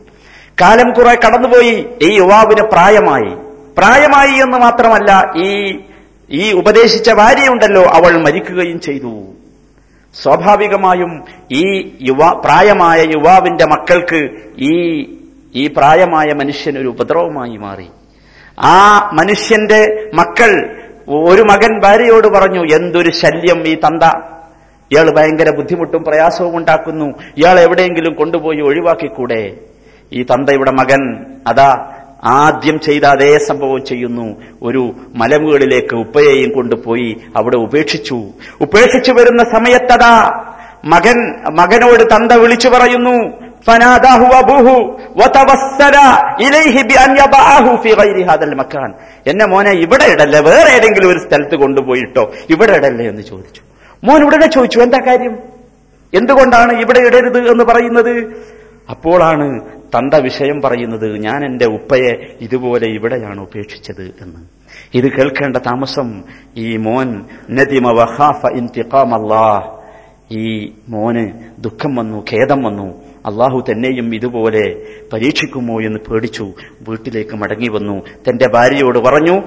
കാലം 0.61 0.93
കുറെ 0.93 1.15
കടന്നുപോയി. 1.15 1.85
ഈ 2.01 2.17
യുവാവിന് 2.17 2.61
പ്രായമായി. 2.61 3.35
പ്രായമായി 3.77 4.41
എന്ന് 4.41 4.57
മാത്രമല്ല 4.57 5.33
ഈ 5.37 5.79
ഈ 6.31 6.51
ഉപദേശിച്ച 6.51 7.09
ഭാര്യയുണ്ടല്ലോ 7.09 7.83
അവൾ 7.83 8.17
മരിക്കുകയും 8.17 8.81
ചെയ്തു. 8.81 9.25
സ്വാഭാവികമായും 10.23 11.23
ഈ 11.51 11.91
യുവ 12.01 12.41
പ്രായമായ 12.45 13.01
യുവാവിന്റെ 13.01 13.65
മക്കൾക്ക് 13.65 14.29
ഈ 14.57 15.01
ഈ 15.55 15.67
പ്രായമായ 15.67 16.33
മനുഷ്യൻ 16.33 16.77
ഒരു 16.77 16.87
ഉപദ്രവമായി 16.87 17.57
മാറി. 17.57 17.87
ആ 18.59 19.09
മനുഷ്യന്റെ 19.13 20.11
മക്കൾ 20.13 20.80
ഒരു 21.07 21.41
മകൻ 21.41 21.79
ഭാര്യയോട് 21.79 22.27
പറഞ്ഞു 22.27 22.75
എന്തൊരു 22.75 23.11
ശല്യം 23.11 23.67
ഈ 23.67 23.75
തന്ത. 23.75 24.03
ഇയാൾ 24.91 25.15
ഭയങ്കര 25.15 25.49
ബുദ്ധിമുട്ടും 25.49 26.03
പ്രയാസവും 26.03 26.57
ഉണ്ടാക്കുന്നു. 26.57 27.05
ഇയാൾ 27.37 27.59
എവിടെയെങ്കിലും 27.59 28.13
കൊണ്ടുപോയി 28.13 28.61
ഒഴിവാക്കിക്കൂടെ? 28.61 29.53
ഈ 30.13 30.23
തന്തയുടെ 30.23 30.71
മകൻ 30.71 31.25
അതാ 31.47 31.91
ആദ്യം 32.23 32.79
ചെയ്ത 32.79 33.03
അതേ 33.03 33.37
സംഭവം 33.37 33.85
ചെയ്യുന്നു. 33.85 34.35
ഒരു 34.61 34.95
മലമുകളിലേക്ക് 35.15 35.95
ഉപ്പയെയും 35.95 36.53
കൊണ്ടുപോയി 36.53 37.17
അവിടെ 37.35 37.57
ഉപേക്ഷിച്ചു. 37.57 38.23
ഉപേക്ഷിച്ചു 38.61 39.11
വരുന്ന 39.11 39.43
സമയത്തതാ 39.43 40.43
മകൻ 40.85 41.35
മകനോട് 41.51 42.15
തന്ത 42.15 42.31
വിളിച്ചു 42.31 42.69
പറയുന്നു 42.69 43.50
فناداه 43.62 44.20
أبوه 44.40 44.68
وتوسل 45.16 45.96
إليه 46.38 46.76
بأن 46.82 47.10
يضعه 47.16 47.66
في 47.76 47.90
غير 47.92 48.16
هذا 48.30 48.44
المكان 48.44 48.90
എന്നെ 49.30 49.44
മോനെ 49.52 49.72
ഇവിടെ 49.84 50.06
ഇടല്ലേ 50.14 50.40
വേറെ 50.48 50.70
ഏതെങ്കിലും 50.76 51.08
ഒരു 51.12 51.20
സ്ഥലത്ത് 51.26 51.56
കൊണ്ടുപോയിട്ടോ 51.62 52.24
ഇവിടെ 52.52 52.72
ഇടല്ലേ 52.78 53.04
എന്ന് 53.12 53.22
ചോദിച്ചു 53.30 53.62
മോൻ 54.02 54.20
ഉടനെ 54.26 54.48
ചോദിച്ചു 54.56 54.78
എന്താ 54.86 55.00
കാര്യം 55.08 55.34
എന്തുകൊണ്ടാണ് 56.12 56.72
ഇവിടെ 56.82 57.00
ഇടരുത് 57.08 57.40
എന്ന് 57.52 57.64
പറയുന്നത് 57.70 58.12
അപ്പോഴാണ് 58.88 59.46
തന്ത 59.94 60.14
വിഷയം 60.26 60.58
പറയുന്നത് 60.60 61.06
ഞാൻ 61.26 61.40
എന്റെ 61.44 61.66
ഉപ്പയെ 61.76 62.12
ഇതുപോലെ 62.46 62.86
ഇവിടെയാണ് 62.96 63.40
ഉപേക്ഷിച്ചത് 63.40 64.04
എന്ന് 64.24 64.40
ഇത് 64.94 65.08
കേൾക്കേണ്ട 65.16 65.58
താമസം 65.66 66.08
ഈ 66.64 66.68
മോൻ 66.86 67.08
നദിമ 67.50 67.90
വഹാഫ 68.00 68.40
ഇന്തിഖാം 68.60 69.12
അല്ലാഹ് 69.14 69.64
ഈ 70.36 70.44
മോന് 70.88 71.24
ദുഃഖം 71.58 71.92
വന്നു 71.96 72.18
ഖേദം 72.30 72.60
വന്നു 72.62 72.86
അള്ളാഹു 73.25 73.63
തന്നെയും 73.71 74.15
ഇതുപോലെ 74.15 74.75
പരീക്ഷിക്കുമോ 75.13 75.81
എന്ന് 75.81 75.99
പേടിച്ചു. 76.11 76.53
വീട്ടിലേക്ക് 76.87 77.35
മടങ്ങി 77.35 77.67
വന്നു. 77.67 78.01
തന്റെ 78.29 78.47
ഭാര്യയോട് 78.47 78.99
പറഞ്ഞു. 78.99 79.41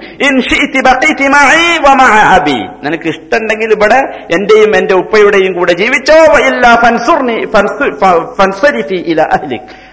നിനക്ക് 2.83 3.07
ഇഷ്ടമുണ്ടെങ്കിൽ 3.07 3.71
ഇവിടെ 3.71 4.27
എന്റെയും 4.31 4.75
എന്റെ 4.75 4.93
ഉപ്പയുടെയും 4.93 5.53
കൂടെ 5.53 5.73
ജീവിച്ചോ. 5.73 6.15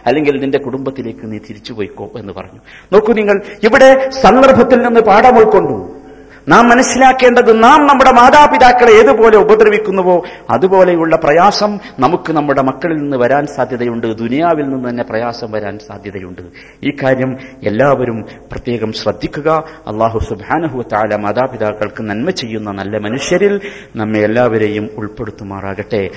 അല്ലെങ്കിൽ 0.07 0.41
നിന്റെ 0.41 0.59
കുടുംബത്തിലേക്ക് 0.59 1.21
നീ 1.25 1.39
തിരിച്ചു 1.39 1.73
പോയിക്കോ 1.73 2.11
എന്ന് 2.19 2.33
പറഞ്ഞു. 2.33 2.61
നോക്കൂ 2.93 3.13
നിങ്ങൾ 3.13 3.43
ഇവിടെ 3.63 4.11
സന്ദർഭത്തിൽ 4.11 4.79
നിന്ന് 4.83 5.01
പാഠം 5.01 5.39
ഉൾക്കൊണ്ടു. 5.39 6.02
നാം 6.49 6.69
മനസ്സിലാക്കേണ്ടത് 6.69 7.63
നാം 7.63 7.87
നമ്മുടെ 7.87 8.13
മാതാപിതാക്കളെ 8.13 8.93
ഏതുപോലെ 8.93 9.37
ഉപദ്രവിക്കുന്നുവോ 9.37 10.25
അതുപോലെയുള്ള 10.51 11.17
പ്രയാസം 11.17 11.79
നമുക്ക് 11.99 12.33
നമ്മുടെ 12.33 12.63
മക്കളിൽ 12.63 12.97
നിന്ന് 12.97 13.17
വരാൻ 13.17 13.47
സാധ്യതയുണ്ട്. 13.47 14.19
ദുനിയാവിൽ 14.19 14.69
നിന്ന് 14.69 14.89
തന്നെ 14.89 15.05
പ്രയാസം 15.05 15.53
വരാൻ 15.53 15.79
സാധ്യതയുണ്ട്. 15.89 16.43
ഈ 16.85 16.91
കാര്യം 16.91 17.39
എല്ലാവരും 17.63 18.23
പ്രത്യേകം 18.53 18.93
ശ്രദ്ധിക്കുക. 18.93 19.65
അള്ളാഹു 19.87 20.19
സുബാനഹു 20.19 20.83
താല 20.83 21.17
മാതാപിതാക്കൾക്ക് 21.17 22.03
നന്മ 22.03 22.31
ചെയ്യുന്ന 22.31 22.71
നല്ല 22.71 22.99
മനുഷ്യരിൽ 22.99 23.61
നമ്മെ 23.97 24.19
എല്ലാവരെയും 24.19 24.91
ഉൾപ്പെടുത്തുമാറാകട്ടെ. 24.97 26.11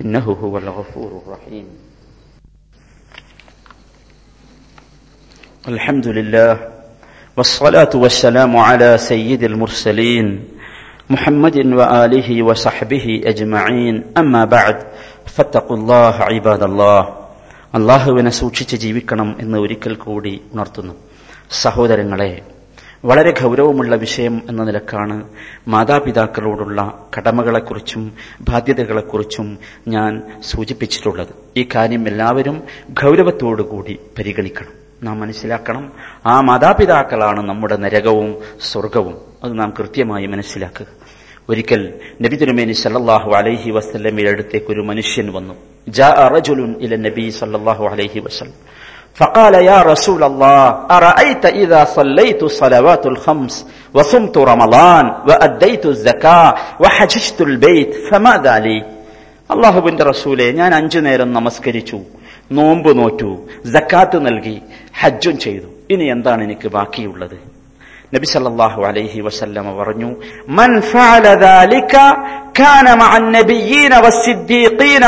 ഇന്നഹു 0.00 0.32
ഹുവൽ 0.32 0.64
ഗഫൂറുർ 0.64 1.32
റഹീം. 1.32 1.91
الحمد 5.67 6.07
لله 6.09 6.51
والصلاة 7.37 7.93
والسلام 7.95 8.57
على 8.59 8.89
سيد 8.99 9.43
المرسلين 9.43 10.27
محمد 11.09 11.57
وآله 11.71 12.29
وصحبه 12.43 13.05
أجمعين 13.23 13.95
أما 14.17 14.41
بعد 14.47 14.77
فاتقوا 15.27 15.77
الله 15.77 16.13
عباد 16.29 16.63
الله 16.63 17.01
അള്ളാഹുവിനെ 17.73 18.31
സൂക്ഷിച്ച് 18.33 18.75
ജീവിക്കണം 18.83 19.29
എന്ന് 19.43 19.57
ഒരിക്കൽ 19.63 19.93
കൂടി 19.97 20.31
ഉണർത്തുന്നു 20.53 20.93
സഹോദരങ്ങളെ 21.57 22.29
വളരെ 23.03 23.31
ഗൗരവമുള്ള 23.39 23.93
വിഷയം 24.03 24.35
എന്ന 24.49 24.61
നിലക്കാണ് 24.63 25.17
മാതാപിതാക്കളോടുള്ള 25.73 26.79
കടമകളെക്കുറിച്ചും 27.15 28.03
ബാധ്യതകളെക്കുറിച്ചും 28.47 29.47
ഞാൻ 29.95 30.11
സൂചിപ്പിച്ചിട്ടുള്ളത് 30.51 31.33
ഈ 31.57 31.65
കാര്യം 31.75 32.05
എല്ലാവരും 32.11 32.57
ഗൗരവത്തോടുകൂടി 33.01 33.95
പരിഗണിക്കണം 34.17 34.73
നാം 35.05 35.15
മനസ്സിലാക്കണം 35.23 35.83
ആ 36.25 36.35
മാതാപിതാക്കളാണ് 36.47 37.41
നമ്മുടെ 37.49 37.75
നരകവും 37.83 38.29
സ്വർഗവും 38.69 39.15
അത് 39.43 39.53
നാം 39.59 39.69
കൃത്യമായി 39.77 40.27
മനസ്സിലാക്കുക 40.33 40.87
ഒരിക്കൽ 41.49 41.81
നബി 42.23 42.35
തിരുമേനി 42.39 42.73
സല്ലല്ലാഹു 42.79 43.29
അലൈഹി 43.39 43.69
വസല്ലമയുടെ 43.77 44.31
അടുത്തേക്ക് 44.33 44.69
ഒരു 44.73 44.81
മനുഷ്യൻ 44.89 45.27
വന്നു 45.35 45.55
ജാഅ 45.97 46.25
റജുലുൻ 46.35 46.71
ഇല 46.85 46.97
നബി 47.05 47.25
സല്ലല്ലാഹു 47.39 47.85
അലൈഹി 47.93 48.21
വസല്ലം 48.27 48.57
فقال 49.17 49.55
يا 49.65 49.79
رسول 49.93 50.21
الله 50.23 50.61
أرأيت 50.97 51.43
إذا 51.57 51.81
صليت 51.97 52.41
الصلوات 52.43 53.03
الخمس 53.07 53.55
وصمت 53.95 54.35
رمضان 54.51 55.05
وأديت 55.27 55.83
الزكاة 55.87 56.47
وحججت 56.83 57.39
البيت 57.41 57.91
فماذا 58.09 58.55
لي 58.59 58.77
അള്ളാഹുബിന്റെ 59.49 60.03
റസൂലെ 60.11 60.47
ഞാൻ 60.59 60.71
അഞ്ചു 60.77 60.99
നേരം 60.99 61.29
നമസ്കരിച്ചു 61.33 61.97
നോമ്പ് 62.51 62.89
നോറ്റു 62.99 63.29
ജക്കാത്ത് 63.73 64.17
നൽകി 64.27 64.55
ഹജ്ജും 65.00 65.38
ചെയ്തു. 65.38 65.66
ഇനി 65.90 66.04
എന്താണ് 66.04 66.44
എനിക്ക് 66.44 66.68
ബാക്കിയുള്ളത്? 66.68 67.52
നബി 68.14 68.26
സല്ലല്ലാഹു 68.26 68.82
അലൈഹി 68.82 69.20
വസല്ലമ 69.20 69.76
പറഞ്ഞു 69.76 70.14
മൻ 70.48 70.80
ഫഅല 70.80 71.34
ദാലിക 71.34 71.94
കാന 72.60 72.94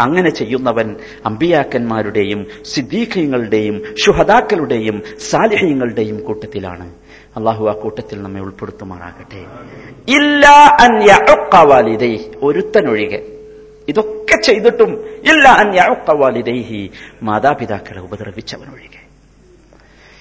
അങ്ങനെ 0.00 0.30
ചെയ്യുന്നവൻ 0.30 0.96
അമ്പിയാക്കന്മാരുടെയും 1.26 2.46
സിദ്ദീഖ്യങ്ങളുടെയും 2.64 3.82
ഷുഹദാക്കളുടെയും 4.06 5.02
സാലിഹ്യങ്ങളുടെയും 5.30 6.24
കൂട്ടത്തിലാണ്. 6.24 6.90
അള്ളാഹു 7.36 7.66
ആ 7.66 7.72
കൂട്ടത്തിൽ 7.72 8.22
നമ്മെ 8.22 8.40
ഉൾപ്പെടുത്തുമാറാകട്ടെ. 8.40 9.44
ഇല്ല 10.08 10.48
ഒരുത്തനൊഴികെ. 12.42 13.22
ഇതൊക്കെ 13.88 14.42
ചെയ്തിട്ടും 14.42 14.92
ഇല്ല 15.06 15.48
അന്യാക്കവാലിദേഹി 15.48 16.90
മാതാപിതാക്കളെ 17.22 18.00
ഉപദ്രവിച്ചവനൊഴികെ. 18.00 19.04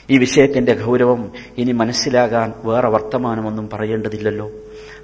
ഈ 0.09 0.17
വിഷയത്തിന്റെ 0.17 0.73
ഗൗരവം 0.73 1.31
ഇനി 1.57 1.71
മനസ്സിലാകാൻ 1.71 2.53
വേറെ 2.63 2.87
വർത്തമാനമൊന്നും 2.87 3.69
പറയേണ്ടതില്ലല്ലോ. 3.69 4.51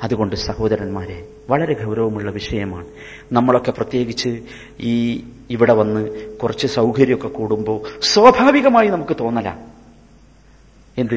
അതുകൊണ്ട് 0.04 0.36
സഹോദരന്മാരെ 0.36 1.28
വളരെ 1.50 1.84
ഗൗരവമുള്ള 1.84 2.32
വിഷയമാണ്. 2.32 2.88
നമ്മളൊക്കെ 3.32 3.72
പ്രത്യേകിച്ച് 3.72 4.42
ഈ 4.80 5.26
ഇവിടെ 5.50 5.74
വന്ന് 5.74 6.10
കുറച്ച് 6.38 6.68
സൗകര്യമൊക്കെ 6.68 7.28
കൂടുമ്പോൾ 7.28 7.82
സ്വാഭാവികമായി 8.02 8.88
നമുക്ക് 8.88 9.16
തോന്നല. 9.20 9.54
എന്ത്? 10.98 11.16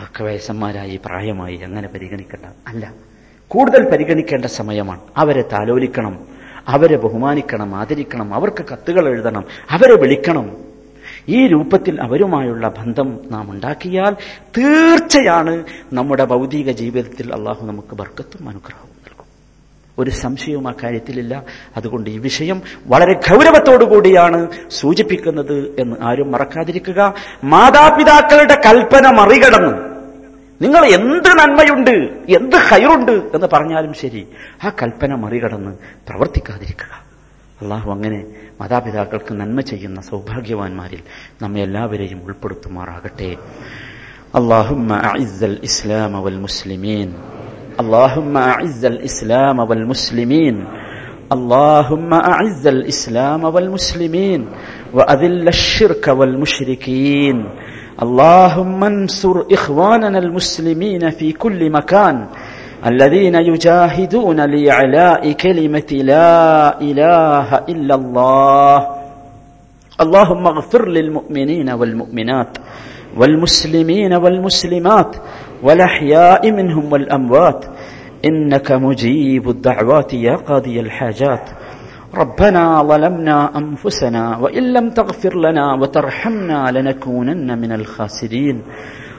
അക്കവയസന്മാരായി 0.00 1.00
പ്രായമായി 1.04 1.56
അങ്ങനെ 1.56 1.88
പരിഗണിക്കേണ്ട. 1.88 2.46
അല്ല 2.68 2.94
കൂടുതൽ 3.48 3.90
പരിഗണിക്കേണ്ട 3.90 4.44
സമയമാണ്. 4.44 5.00
അവരെ 5.16 5.42
താലോലിക്കണം. 5.42 6.41
അവരെ 6.68 6.96
ബഹുമാനിക്കണം 6.96 7.74
ആദരിക്കണം 7.74 8.34
അവർക്ക് 8.34 8.64
കത്തുകൾ 8.72 9.08
എഴുതണം 9.08 9.44
അവരെ 9.70 9.96
വിളിക്കണം. 9.96 10.56
ഈ 11.28 11.46
രൂപത്തിൽ 11.46 12.02
അവരുമായുള്ള 12.02 12.68
ബന്ധം 12.68 13.20
നാം 13.30 13.50
ഉണ്ടാക്കിയാൽ 13.50 14.10
തീർച്ചയാണ് 14.58 15.64
നമ്മുടെ 15.92 16.24
ഭൗതിക 16.24 16.70
ജീവിതത്തിൽ 16.70 17.34
അള്ളാഹു 17.34 17.66
നമുക്ക് 17.66 17.94
ബർക്കത്തും 17.94 18.48
അനുഗ്രഹവും 18.48 18.90
നൽകും. 18.90 19.26
ഒരു 19.98 20.10
സംശയവും 20.10 20.68
ആ 20.68 20.74
കാര്യത്തിലില്ല. 20.84 21.44
അതുകൊണ്ട് 21.76 22.10
ഈ 22.10 22.18
വിഷയം 22.18 22.62
വളരെ 22.86 23.12
ഗൗരവത്തോടുകൂടിയാണ് 23.12 24.48
സൂചിപ്പിക്കുന്നത് 24.70 25.76
എന്ന് 25.78 25.96
ആരും 26.02 26.32
മറക്കാതിരിക്കുക. 26.32 27.14
മാതാപിതാക്കളുടെ 27.44 28.60
കൽപ്പന 28.66 29.10
മറികടന്ന് 29.10 29.91
നിങ്ങൾ 30.61 30.83
എന്ത് 30.97 31.31
നന്മയുണ്ട് 31.39 31.95
എന്ത് 32.37 32.57
ഹൈറുണ്ട് 32.67 33.15
എന്ന് 33.35 33.47
പറഞ്ഞാലും 33.53 33.91
ശരി 34.01 34.21
ആ 34.63 34.69
കൽപ്പന 34.79 35.11
മറികടന്ന് 35.23 35.73
പ്രവർത്തിക്കാതിരിക്കുക 36.07 36.93
അള്ളാഹു 37.61 37.87
അങ്ങനെ 37.95 38.19
മാതാപിതാക്കൾക്ക് 38.59 39.33
നന്മ 39.41 39.59
ചെയ്യുന്ന 39.71 39.99
സൗഭാഗ്യവാന്മാരിൽ 40.09 41.01
നമ്മെ 41.43 41.61
എല്ലാവരെയും 41.67 42.21
ഉൾപ്പെടുത്തുമാറാകട്ടെ 42.27 43.31
اللهم 44.33 44.89
أعز 45.09 45.39
الإسلام 45.43 46.13
والمسلمين 46.15 47.09
اللهم 47.79 48.35
أعز 48.37 48.83
الإسلام 48.85 49.57
والمسلمين 49.61 50.55
اللهم 51.31 52.11
أعز 52.25 52.67
الإسلام 52.67 53.41
والمسلمين 53.45 54.41
وأذل 54.93 55.47
الشرك 55.49 56.05
والمشركين 56.09 57.37
اللهم 57.92 58.84
انصر 58.84 59.44
إخواننا 59.52 60.18
المسلمين 60.18 61.10
في 61.10 61.32
كل 61.32 61.70
مكان 61.70 62.26
الذين 62.86 63.34
يجاهدون 63.34 64.40
لإعلاء 64.40 65.32
كلمة 65.32 65.90
لا 65.92 66.80
إله 66.80 67.54
إلا 67.54 67.94
الله. 67.94 68.88
اللهم 70.00 70.46
اغفر 70.46 70.88
للمؤمنين 70.88 71.70
والمؤمنات 71.70 72.58
والمسلمين 73.16 74.12
والمسلمات 74.12 75.16
والأحياء 75.62 76.50
منهم 76.50 76.92
والأموات. 76.92 77.64
إنك 78.24 78.72
مجيب 78.72 79.48
الدعوات 79.48 80.14
يا 80.14 80.36
قاضي 80.36 80.80
الحاجات. 80.80 81.50
ربنا 82.14 82.82
ظلمنا 82.82 83.58
أنفسنا 83.58 84.36
وإن 84.36 84.72
لم 84.72 84.90
تغفر 84.90 85.36
لنا 85.36 85.74
وترحمنا 85.74 86.70
لنكونن 86.70 87.58
من 87.58 87.72
الخاسرين. 87.72 88.62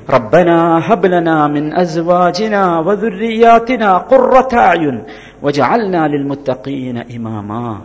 ربنا 0.09 0.81
هب 0.93 1.05
لنا 1.05 1.47
من 1.47 1.73
أزواجنا 1.73 2.79
وذرياتنا 2.79 3.97
قرة 3.97 4.49
أعين 4.53 5.03
واجعلنا 5.41 6.07
للمتقين 6.07 6.97
إماما. 7.15 7.77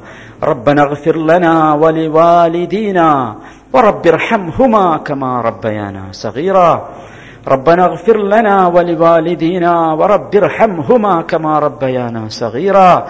ربنا 0.42 0.82
اغفر 0.82 1.16
لنا 1.16 1.72
ولوالدينا 1.72 3.36
ورب 3.72 4.06
ارحمهما 4.06 4.96
كما 4.96 5.40
ربيانا 5.40 6.02
صغيرا. 6.12 6.88
ربنا 7.48 7.84
اغفر 7.84 8.16
لنا 8.16 8.66
ولوالدينا 8.66 9.92
ورب 9.92 10.34
ارحمهما 10.36 11.22
كما 11.22 11.58
ربيانا 11.58 12.28
صغيرا. 12.28 13.06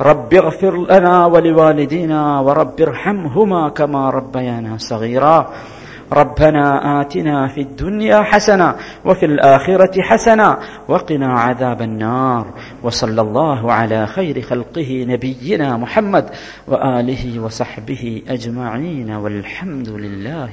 رب 0.00 0.34
اغفر 0.34 0.86
لنا 0.90 1.26
ولوالدينا 1.26 2.40
ورب 2.40 2.80
ارحمهما 2.80 3.68
كما 3.68 4.10
ربيانا 4.10 4.78
صغيرا. 4.78 5.50
ربنا 6.12 6.64
آتنا 7.00 7.48
في 7.48 7.60
الدنيا 7.60 8.22
حسنة 8.22 8.74
وفي 9.04 9.26
الآخرة 9.26 10.02
حسنة 10.02 10.56
وقنا 10.88 11.40
عذاب 11.40 11.82
النار. 11.82 12.46
وصلى 12.82 13.20
الله 13.20 13.72
على 13.72 14.06
خير 14.06 14.40
خلقه 14.40 15.06
نبينا 15.08 15.76
محمد 15.76 16.24
وآله 16.68 17.40
وصحبه 17.40 18.22
أجمعين. 18.28 19.10
والحمد 19.10 19.88
لله 19.88 20.50